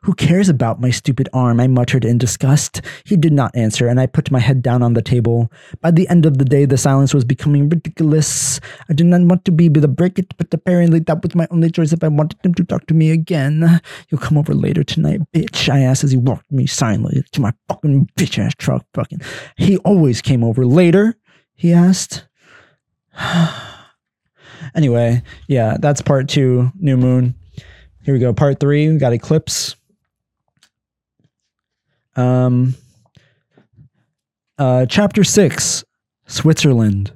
[0.03, 1.59] Who cares about my stupid arm?
[1.59, 2.81] I muttered in disgust.
[3.05, 5.51] He did not answer, and I put my head down on the table.
[5.81, 8.59] By the end of the day, the silence was becoming ridiculous.
[8.89, 11.47] I did not want to be able to break it, but apparently that was my
[11.51, 13.81] only choice if I wanted him to talk to me again.
[14.09, 17.53] You'll come over later tonight, bitch, I asked as he walked me silently to my
[17.67, 18.85] fucking bitch ass truck.
[18.93, 19.21] Fucking.
[19.57, 21.15] He always came over later,
[21.55, 22.25] he asked.
[24.75, 27.35] Anyway, yeah, that's part two, new moon.
[28.03, 28.33] Here we go.
[28.33, 29.75] Part three, we got eclipse.
[32.15, 32.75] Um,
[34.57, 35.83] uh, chapter six,
[36.27, 37.11] Switzerland.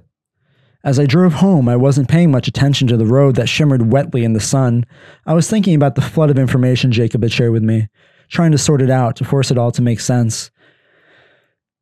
[0.84, 4.24] As I drove home, I wasn't paying much attention to the road that shimmered wetly
[4.24, 4.86] in the sun.
[5.26, 7.90] I was thinking about the flood of information Jacob had shared with me,
[8.30, 10.50] trying to sort it out to force it all to make sense.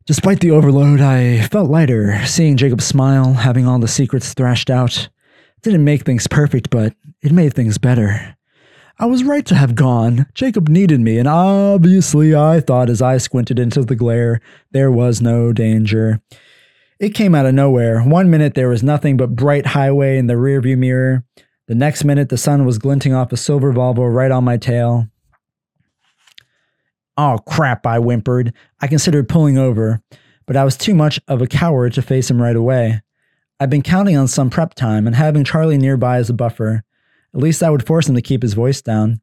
[0.08, 5.10] Despite the overload, I felt lighter, seeing Jacob smile, having all the secrets thrashed out.
[5.66, 8.38] Didn't make things perfect, but it made things better.
[9.00, 10.28] I was right to have gone.
[10.36, 14.40] Jacob needed me, and obviously I thought as I squinted into the glare,
[14.72, 16.22] there was no danger.
[17.00, 18.02] It came out of nowhere.
[18.02, 21.26] One minute there was nothing but bright highway in the rearview mirror.
[21.68, 25.10] The next minute the sun was glinting off a silver Volvo right on my tail.
[27.18, 28.54] Oh crap, I whimpered.
[28.82, 30.00] I considered pulling over,
[30.46, 33.02] but I was too much of a coward to face him right away.
[33.58, 36.84] I'd been counting on some prep time and having Charlie nearby as a buffer.
[37.34, 39.22] At least that would force him to keep his voice down.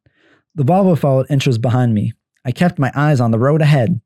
[0.54, 2.14] The Volvo followed inches behind me.
[2.44, 4.00] I kept my eyes on the road ahead.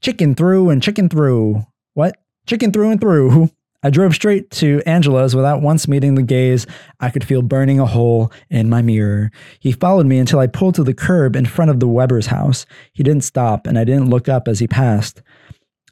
[0.00, 1.66] Chicken through and chicken through.
[1.94, 2.16] What?
[2.46, 3.50] Chicken through and through.
[3.82, 6.64] I drove straight to Angela's without once meeting the gaze
[7.00, 9.32] I could feel burning a hole in my mirror.
[9.58, 12.64] He followed me until I pulled to the curb in front of the Weber's house.
[12.92, 15.22] He didn't stop, and I didn't look up as he passed.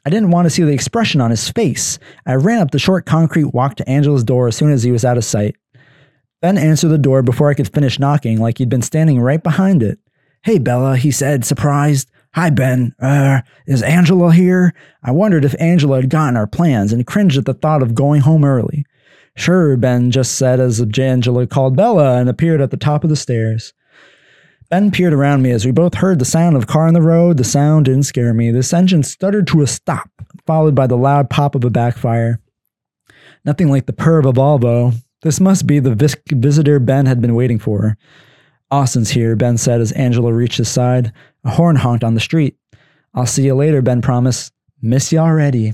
[0.05, 1.99] I didn't want to see the expression on his face.
[2.25, 5.05] I ran up the short concrete walk to Angela's door as soon as he was
[5.05, 5.55] out of sight.
[6.41, 9.83] Ben answered the door before I could finish knocking, like he'd been standing right behind
[9.83, 9.99] it.
[10.43, 12.09] Hey, Bella, he said, surprised.
[12.33, 12.95] Hi, Ben.
[12.99, 14.73] Uh, is Angela here?
[15.03, 18.21] I wondered if Angela had gotten our plans and cringed at the thought of going
[18.21, 18.85] home early.
[19.35, 23.15] Sure, Ben just said as Angela called Bella and appeared at the top of the
[23.15, 23.73] stairs.
[24.71, 27.01] Ben peered around me as we both heard the sound of a car on the
[27.01, 27.35] road.
[27.35, 28.51] The sound didn't scare me.
[28.51, 30.09] This engine stuttered to a stop,
[30.47, 32.39] followed by the loud pop of a backfire.
[33.43, 34.93] Nothing like the purr of a Volvo.
[35.23, 37.97] This must be the vis- visitor Ben had been waiting for.
[38.71, 41.11] Austin's here, Ben said as Angela reached his side.
[41.43, 42.55] A horn honked on the street.
[43.13, 44.53] I'll see you later, Ben promised.
[44.81, 45.73] Miss you already.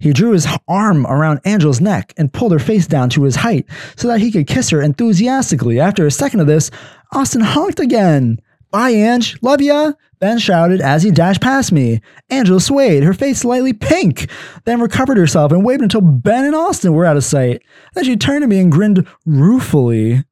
[0.00, 3.66] He drew his arm around Angela's neck and pulled her face down to his height
[3.96, 5.78] so that he could kiss her enthusiastically.
[5.78, 6.70] After a second of this,
[7.12, 8.40] Austin honked again.
[8.70, 9.40] Bye, Ange.
[9.42, 9.92] Love ya.
[10.20, 12.00] Ben shouted as he dashed past me.
[12.28, 14.30] Angela swayed, her face slightly pink,
[14.64, 17.62] then recovered herself and waved until Ben and Austin were out of sight.
[17.94, 20.24] Then she turned to me and grinned ruefully.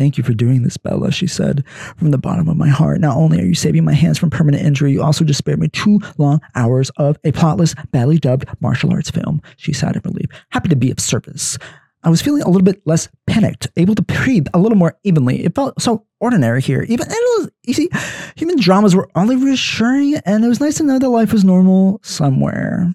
[0.00, 1.62] Thank you for doing this, Bella, she said
[1.98, 3.02] from the bottom of my heart.
[3.02, 5.68] Not only are you saving my hands from permanent injury, you also just spared me
[5.68, 9.42] two long hours of a plotless, badly dubbed martial arts film.
[9.58, 10.30] She sighed in relief.
[10.52, 11.58] Happy to be of service.
[12.02, 15.44] I was feeling a little bit less panicked, able to breathe a little more evenly.
[15.44, 16.86] It felt so ordinary here.
[16.88, 17.90] Even was, you see,
[18.36, 22.00] human dramas were only reassuring, and it was nice to know that life was normal
[22.02, 22.94] somewhere.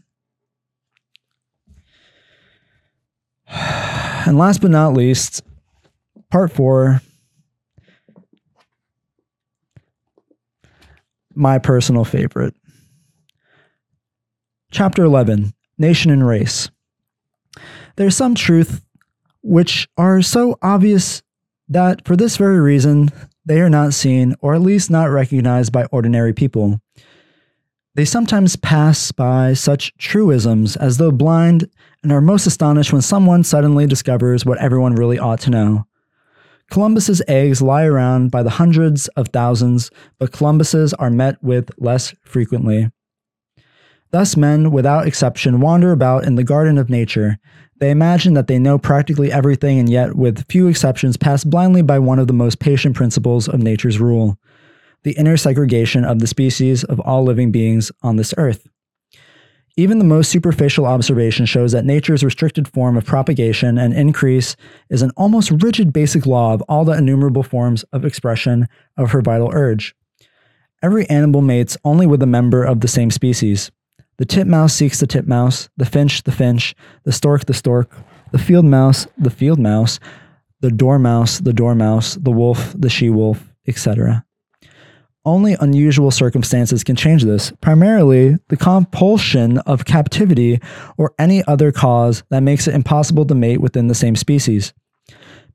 [4.28, 5.44] And last but not least,
[6.36, 7.02] part four.
[11.34, 12.54] My personal favorite.
[14.70, 16.70] Chapter 11 Nation and Race.
[17.96, 18.84] There's some truth
[19.44, 21.24] which are so obvious
[21.70, 23.12] that for this very reason,
[23.46, 26.82] they are not seen or at least not recognized by ordinary people.
[27.94, 31.70] They sometimes pass by such truisms as though blind
[32.04, 35.86] and are most astonished when someone suddenly discovers what everyone really ought to know.
[36.70, 42.14] Columbus's eggs lie around by the hundreds of thousands, but Columbuses are met with less
[42.24, 42.92] frequently.
[44.12, 47.38] Thus, men, without exception, wander about in the garden of nature,
[47.80, 52.00] they imagine that they know practically everything and yet, with few exceptions, pass blindly by
[52.00, 54.38] one of the most patient principles of nature's rule
[55.04, 58.68] the inner segregation of the species of all living beings on this earth.
[59.78, 64.56] Even the most superficial observation shows that nature's restricted form of propagation and increase
[64.90, 69.22] is an almost rigid basic law of all the innumerable forms of expression of her
[69.22, 69.94] vital urge.
[70.82, 73.70] Every animal mates only with a member of the same species.
[74.18, 76.74] The titmouse seeks the titmouse, the finch the finch,
[77.04, 77.92] the stork the stork,
[78.32, 80.00] the field mouse the field mouse,
[80.62, 84.26] the dormouse the dormouse, the wolf the she wolf, etc.
[85.26, 90.60] Only unusual circumstances can change this, primarily the compulsion of captivity
[90.98, 94.72] or any other cause that makes it impossible to mate within the same species.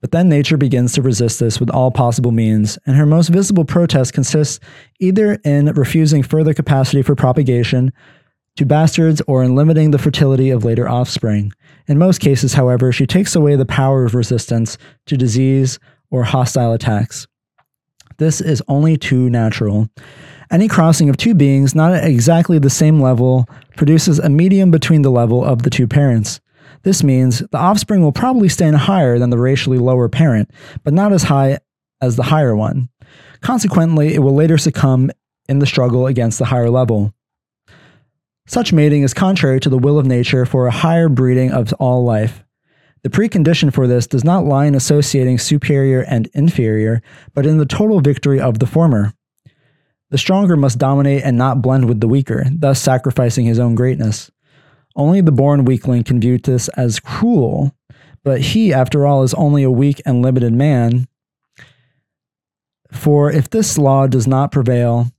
[0.00, 3.64] But then nature begins to resist this with all possible means, and her most visible
[3.64, 4.58] protest consists
[4.98, 7.92] either in refusing further capacity for propagation,
[8.56, 11.52] to bastards or in limiting the fertility of later offspring.
[11.86, 15.78] In most cases, however, she takes away the power of resistance to disease
[16.10, 17.28] or hostile attacks.
[18.20, 19.88] This is only too natural.
[20.50, 23.48] Any crossing of two beings not at exactly the same level
[23.78, 26.38] produces a medium between the level of the two parents.
[26.82, 30.50] This means the offspring will probably stand higher than the racially lower parent,
[30.84, 31.60] but not as high
[32.02, 32.90] as the higher one.
[33.40, 35.10] Consequently, it will later succumb
[35.48, 37.14] in the struggle against the higher level.
[38.46, 42.04] Such mating is contrary to the will of nature for a higher breeding of all
[42.04, 42.44] life.
[43.02, 47.02] The precondition for this does not lie in associating superior and inferior,
[47.34, 49.14] but in the total victory of the former.
[50.10, 54.30] The stronger must dominate and not blend with the weaker, thus sacrificing his own greatness.
[54.96, 57.74] Only the born weakling can view this as cruel,
[58.24, 61.06] but he, after all, is only a weak and limited man.
[62.90, 65.12] For if this law does not prevail,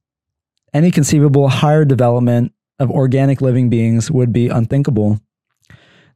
[0.73, 5.21] any conceivable higher development of organic living beings would be unthinkable.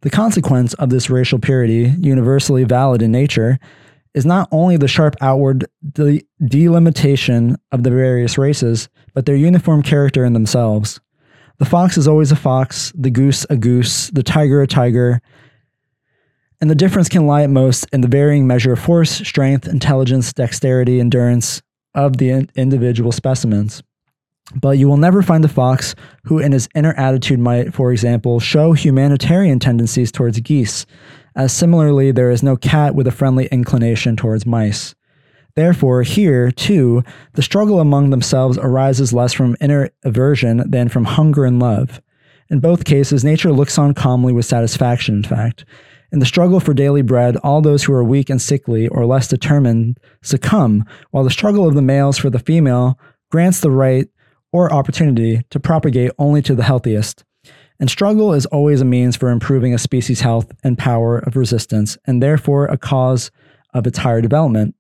[0.06, 3.58] The consequence of this racial purity, universally valid in nature,
[4.14, 9.82] is not only the sharp outward de- delimitation of the various races, but their uniform
[9.82, 11.00] character in themselves.
[11.58, 15.24] The fox is always a fox, the goose a goose, the tiger a tiger,
[16.62, 20.32] and the difference can lie at most in the varying measure of force, strength, intelligence,
[20.34, 21.64] dexterity, endurance
[21.96, 23.82] of the in- individual specimens.
[24.54, 28.40] But you will never find a fox who, in his inner attitude, might, for example,
[28.40, 30.86] show humanitarian tendencies towards geese,
[31.36, 34.96] as similarly, there is no cat with a friendly inclination towards mice.
[35.56, 41.46] Therefore, here, too, the struggle among themselves arises less from inner aversion than from hunger
[41.46, 42.02] and love.
[42.50, 45.66] In both cases, nature looks on calmly with satisfaction, in fact.
[46.12, 49.28] In the struggle for daily bread, all those who are weak and sickly or less
[49.28, 53.00] determined succumb, while the struggle of the males for the female
[53.32, 54.08] grants the right
[54.56, 57.26] or opportunity to propagate only to the healthiest.
[57.78, 61.98] And struggle is always a means for improving a species' health and power of resistance,
[62.06, 63.32] and therefore a cause
[63.74, 64.74] of its higher development.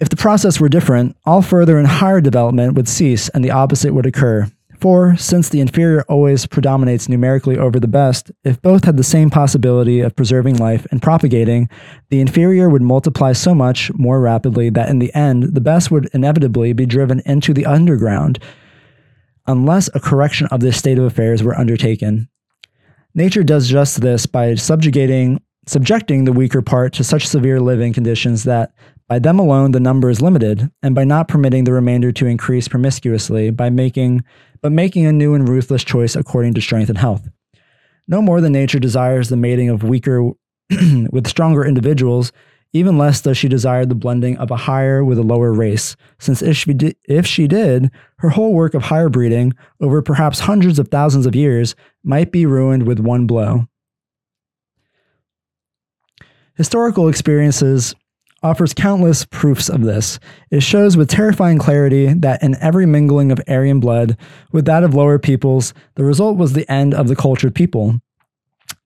[0.00, 3.94] If the process were different, all further and higher development would cease and the opposite
[3.94, 4.46] would occur.
[4.84, 9.30] For, since the inferior always predominates numerically over the best, if both had the same
[9.30, 11.70] possibility of preserving life and propagating,
[12.10, 16.10] the inferior would multiply so much more rapidly that in the end, the best would
[16.12, 18.38] inevitably be driven into the underground
[19.46, 22.28] unless a correction of this state of affairs were undertaken.
[23.14, 28.44] Nature does just this by subjugating subjecting the weaker part to such severe living conditions
[28.44, 28.74] that
[29.08, 32.68] by them alone the number is limited, and by not permitting the remainder to increase
[32.68, 34.24] promiscuously by making
[34.62, 37.28] but making a new and ruthless choice according to strength and health.
[38.08, 40.30] No more than nature desires the mating of weaker
[41.10, 42.32] with stronger individuals,
[42.72, 46.42] even less does she desire the blending of a higher with a lower race, since
[46.42, 50.78] if she, did, if she did, her whole work of higher breeding, over perhaps hundreds
[50.78, 53.68] of thousands of years, might be ruined with one blow.
[56.56, 57.94] Historical experiences
[58.44, 60.20] offers countless proofs of this.
[60.50, 64.16] It shows with terrifying clarity that in every mingling of Aryan blood
[64.52, 68.00] with that of lower peoples, the result was the end of the cultured people.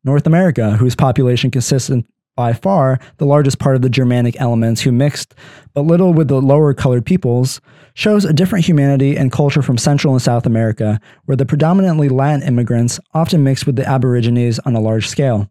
[0.05, 2.07] North America, whose population consists in
[2.37, 5.35] by far the largest part of the Germanic elements who mixed
[5.75, 7.61] but little with the lower colored peoples,
[7.95, 12.47] shows a different humanity and culture from Central and South America, where the predominantly Latin
[12.47, 15.51] immigrants often mixed with the Aborigines on a large scale.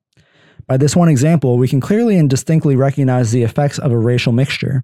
[0.67, 4.33] By this one example, we can clearly and distinctly recognize the effects of a racial
[4.33, 4.83] mixture.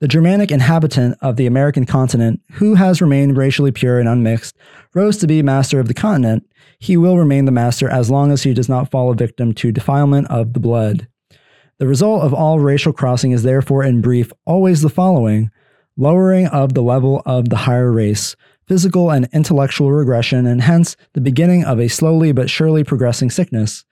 [0.00, 4.56] The Germanic inhabitant of the American continent, who has remained racially pure and unmixed,
[4.94, 6.48] rose to be master of the continent.
[6.78, 9.72] He will remain the master as long as he does not fall a victim to
[9.72, 11.08] defilement of the blood.
[11.78, 15.50] The result of all racial crossing is therefore, in brief, always the following
[15.98, 18.36] lowering of the level of the higher race,
[18.68, 23.84] physical and intellectual regression, and hence the beginning of a slowly but surely progressing sickness.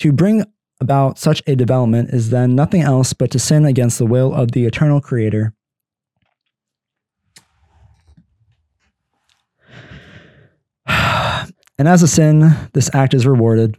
[0.00, 0.44] To bring
[0.80, 4.52] about such a development is then nothing else but to sin against the will of
[4.52, 5.54] the eternal Creator.
[11.80, 13.76] And as a sin, this act is rewarded.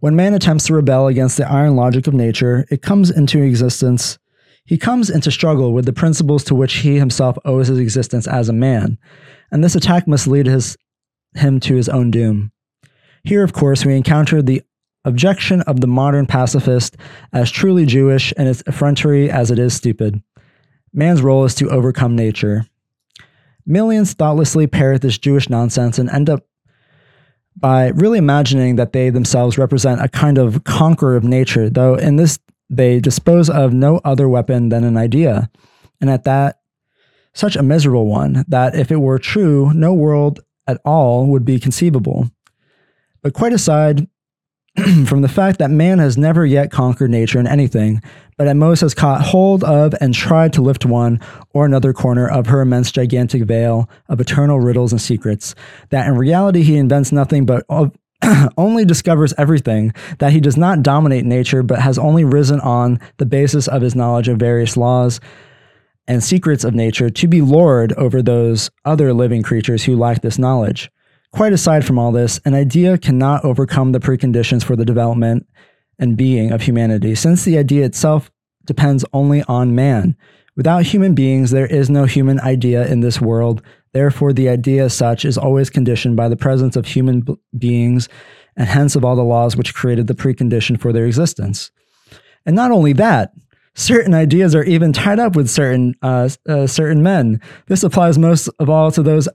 [0.00, 4.18] When man attempts to rebel against the iron logic of nature, it comes into existence.
[4.66, 8.50] He comes into struggle with the principles to which he himself owes his existence as
[8.50, 8.98] a man,
[9.50, 10.76] and this attack must lead his,
[11.34, 12.52] him to his own doom.
[13.24, 14.62] Here, of course, we encounter the
[15.06, 16.96] objection of the modern pacifist
[17.32, 20.22] as truly Jewish and as effrontery as it is stupid.
[20.92, 22.66] Man's role is to overcome nature.
[23.64, 26.46] Millions thoughtlessly parrot this Jewish nonsense and end up
[27.56, 32.16] by really imagining that they themselves represent a kind of conqueror of nature, though in
[32.16, 32.38] this
[32.68, 35.48] they dispose of no other weapon than an idea,
[36.00, 36.60] and at that,
[37.32, 41.60] such a miserable one that if it were true, no world at all would be
[41.60, 42.30] conceivable.
[43.22, 44.08] But quite aside
[45.06, 48.02] from the fact that man has never yet conquered nature in anything,
[48.36, 51.20] but at most has caught hold of and tried to lift one
[51.54, 55.54] or another corner of her immense gigantic veil of eternal riddles and secrets,
[55.90, 57.64] that in reality he invents nothing but
[58.58, 63.26] only discovers everything, that he does not dominate nature, but has only risen on the
[63.26, 65.20] basis of his knowledge of various laws
[66.08, 70.38] and secrets of nature to be lord over those other living creatures who lack this
[70.38, 70.90] knowledge.
[71.32, 75.46] Quite aside from all this, an idea cannot overcome the preconditions for the development
[75.98, 78.30] and being of humanity, since the idea itself
[78.64, 80.16] depends only on man.
[80.56, 83.62] Without human beings, there is no human idea in this world.
[83.92, 88.08] Therefore, the idea as such is always conditioned by the presence of human b- beings
[88.56, 91.70] and hence of all the laws which created the precondition for their existence.
[92.46, 93.32] And not only that,
[93.74, 97.40] certain ideas are even tied up with certain uh, uh, certain men.
[97.66, 99.28] This applies most of all to those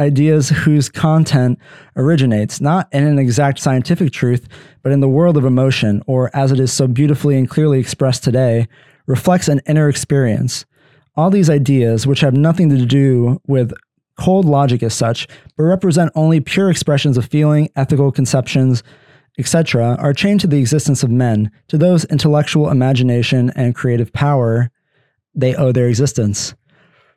[0.00, 1.58] ideas whose content
[1.96, 4.48] originates not in an exact scientific truth,
[4.82, 8.24] but in the world of emotion, or as it is so beautifully and clearly expressed
[8.24, 8.66] today,
[9.06, 10.64] reflects an inner experience.
[11.16, 13.72] All these ideas, which have nothing to do with
[14.18, 18.82] cold logic as such, but represent only pure expressions of feeling, ethical conceptions,
[19.38, 24.70] etc., are chained to the existence of men, to those intellectual imagination and creative power
[25.34, 26.54] they owe their existence.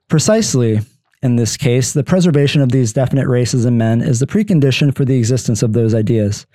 [0.08, 0.80] Precisely,
[1.24, 5.06] in this case, the preservation of these definite races and men is the precondition for
[5.06, 6.46] the existence of those ideas.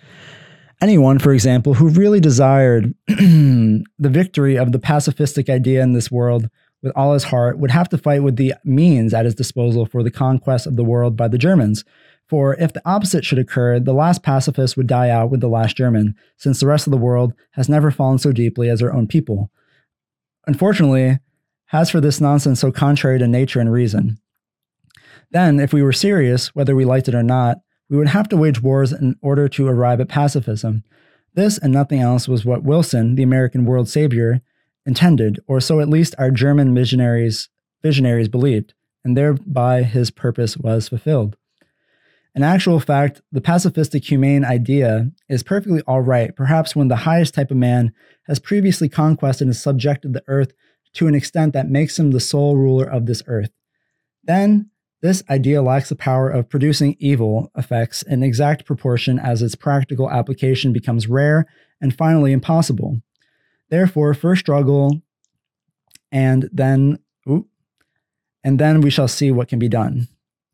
[0.82, 6.50] Anyone, for example, who really desired the victory of the pacifistic idea in this world
[6.82, 10.02] with all his heart would have to fight with the means at his disposal for
[10.02, 11.82] the conquest of the world by the Germans.
[12.28, 15.78] For if the opposite should occur, the last pacifist would die out with the last
[15.78, 19.06] German, since the rest of the world has never fallen so deeply as their own
[19.06, 19.50] people.
[20.46, 21.18] Unfortunately,
[21.66, 24.18] has for this nonsense so contrary to nature and reason.
[25.30, 27.58] Then, if we were serious, whether we liked it or not,
[27.90, 30.84] we would have to wage wars in order to arrive at pacifism.
[31.34, 34.40] This and nothing else was what Wilson, the American world savior,
[34.86, 37.48] intended, or so at least our German missionaries
[37.82, 38.74] visionaries believed,
[39.04, 41.36] and thereby his purpose was fulfilled.
[42.34, 47.34] In actual fact, the pacifistic humane idea is perfectly all right, perhaps when the highest
[47.34, 47.92] type of man
[48.26, 50.52] has previously conquered and subjected the earth
[50.94, 53.50] to an extent that makes him the sole ruler of this earth.
[54.24, 59.54] Then this idea lacks the power of producing evil effects in exact proportion as its
[59.54, 61.46] practical application becomes rare
[61.80, 63.00] and finally impossible.
[63.70, 65.02] Therefore, first struggle
[66.10, 66.98] and then
[68.44, 70.08] and then we shall see what can be done.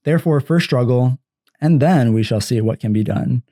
[0.04, 1.18] Therefore, first struggle
[1.60, 3.42] and then we shall see what can be done.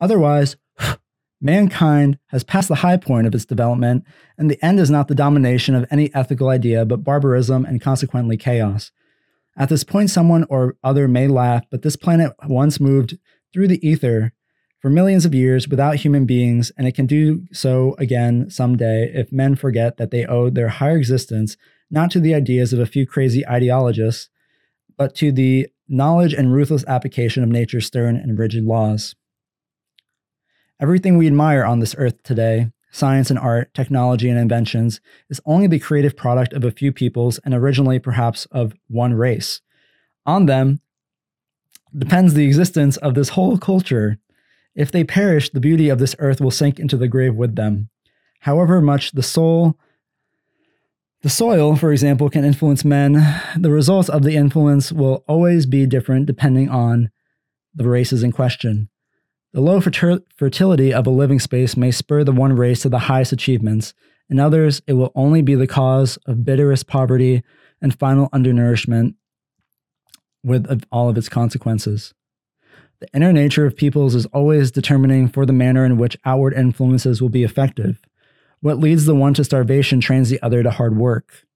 [0.00, 0.56] Otherwise,
[1.40, 4.04] mankind has passed the high point of its development,
[4.36, 8.36] and the end is not the domination of any ethical idea, but barbarism and consequently
[8.36, 8.90] chaos.
[9.56, 13.18] At this point, someone or other may laugh, but this planet once moved
[13.52, 14.32] through the ether
[14.80, 19.32] for millions of years without human beings, and it can do so again someday if
[19.32, 21.56] men forget that they owe their higher existence
[21.90, 24.28] not to the ideas of a few crazy ideologists,
[24.98, 29.14] but to the knowledge and ruthless application of nature's stern and rigid laws.
[30.80, 35.66] Everything we admire on this earth today science and art, technology and inventions, is only
[35.66, 39.60] the creative product of a few peoples and originally perhaps of one race.
[40.24, 40.80] On them
[41.96, 44.18] depends the existence of this whole culture.
[44.76, 47.88] If they perish, the beauty of this earth will sink into the grave with them.
[48.40, 49.76] However much the soul
[51.22, 53.14] the soil, for example, can influence men.
[53.56, 57.10] The results of the influence will always be different depending on
[57.74, 58.90] the races in question.
[59.54, 63.30] The low fertility of a living space may spur the one race to the highest
[63.30, 63.94] achievements.
[64.28, 67.44] In others, it will only be the cause of bitterest poverty
[67.80, 69.14] and final undernourishment
[70.42, 72.14] with all of its consequences.
[72.98, 77.22] The inner nature of peoples is always determining for the manner in which outward influences
[77.22, 78.02] will be effective.
[78.60, 81.46] What leads the one to starvation trains the other to hard work.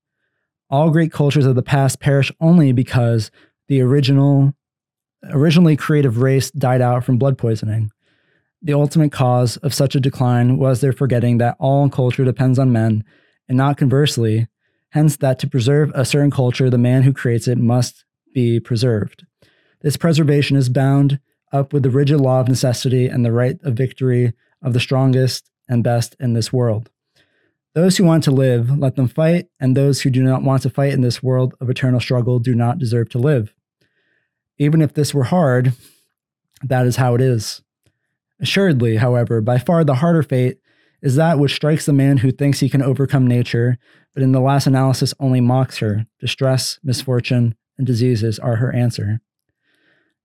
[0.70, 3.32] All great cultures of the past perish only because
[3.66, 4.54] the original
[5.24, 7.90] originally creative race died out from blood poisoning.
[8.62, 12.72] The ultimate cause of such a decline was their forgetting that all culture depends on
[12.72, 13.04] men,
[13.48, 14.48] and not conversely,
[14.90, 18.04] hence, that to preserve a certain culture, the man who creates it must
[18.34, 19.24] be preserved.
[19.80, 21.20] This preservation is bound
[21.52, 25.50] up with the rigid law of necessity and the right of victory of the strongest
[25.68, 26.90] and best in this world.
[27.74, 30.70] Those who want to live, let them fight, and those who do not want to
[30.70, 33.54] fight in this world of eternal struggle do not deserve to live.
[34.58, 35.72] Even if this were hard,
[36.62, 37.62] that is how it is.
[38.40, 40.58] Assuredly, however, by far the harder fate
[41.00, 43.78] is that which strikes the man who thinks he can overcome nature,
[44.14, 46.06] but in the last analysis only mocks her.
[46.20, 49.20] Distress, misfortune, and diseases are her answer.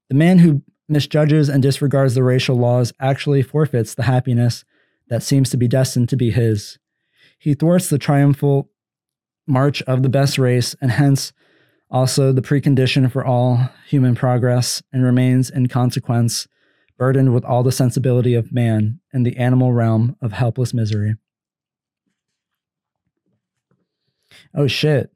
[0.09, 4.65] The man who misjudges and disregards the racial laws actually forfeits the happiness
[5.09, 6.79] that seems to be destined to be his.
[7.37, 8.69] He thwarts the triumphal
[9.45, 11.33] march of the best race and hence
[11.93, 16.47] also the precondition for all human progress, and remains in consequence
[16.97, 21.15] burdened with all the sensibility of man in the animal realm of helpless misery.
[24.55, 25.11] Oh shit.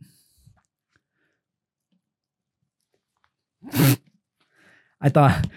[5.01, 5.47] I thought,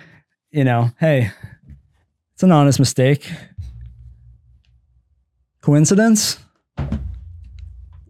[0.50, 1.30] you know, hey,
[2.34, 3.30] it's an honest mistake.
[5.60, 6.38] Coincidence?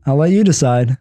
[0.07, 0.97] I'll let you decide.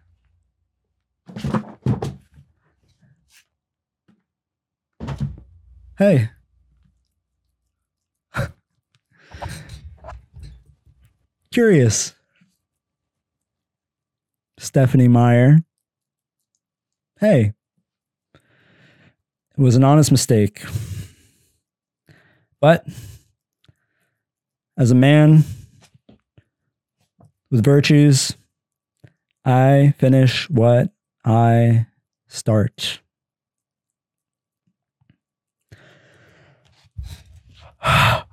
[5.99, 6.29] Hey.
[11.51, 12.15] Curious.
[14.57, 15.57] Stephenie Meyer.
[17.19, 17.51] Hey.
[18.33, 20.63] It was an honest mistake.
[22.61, 22.85] But
[24.77, 25.43] as a man
[27.51, 28.37] with virtues,
[29.43, 30.93] I finish what
[31.25, 31.87] I
[32.29, 33.01] start.
[37.79, 38.25] 啊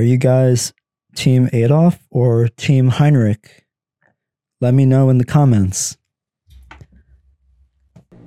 [0.00, 0.72] Are you guys
[1.14, 3.66] Team Adolf or Team Heinrich?
[4.62, 5.98] Let me know in the comments.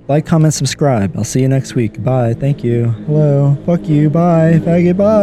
[0.06, 1.16] Like, comment, subscribe.
[1.16, 2.00] I'll see you next week.
[2.00, 2.34] Bye.
[2.34, 2.90] Thank you.
[3.08, 3.58] Hello.
[3.66, 4.08] Fuck you.
[4.08, 4.60] Bye.
[4.62, 4.96] Faggot.
[4.96, 5.14] Bye.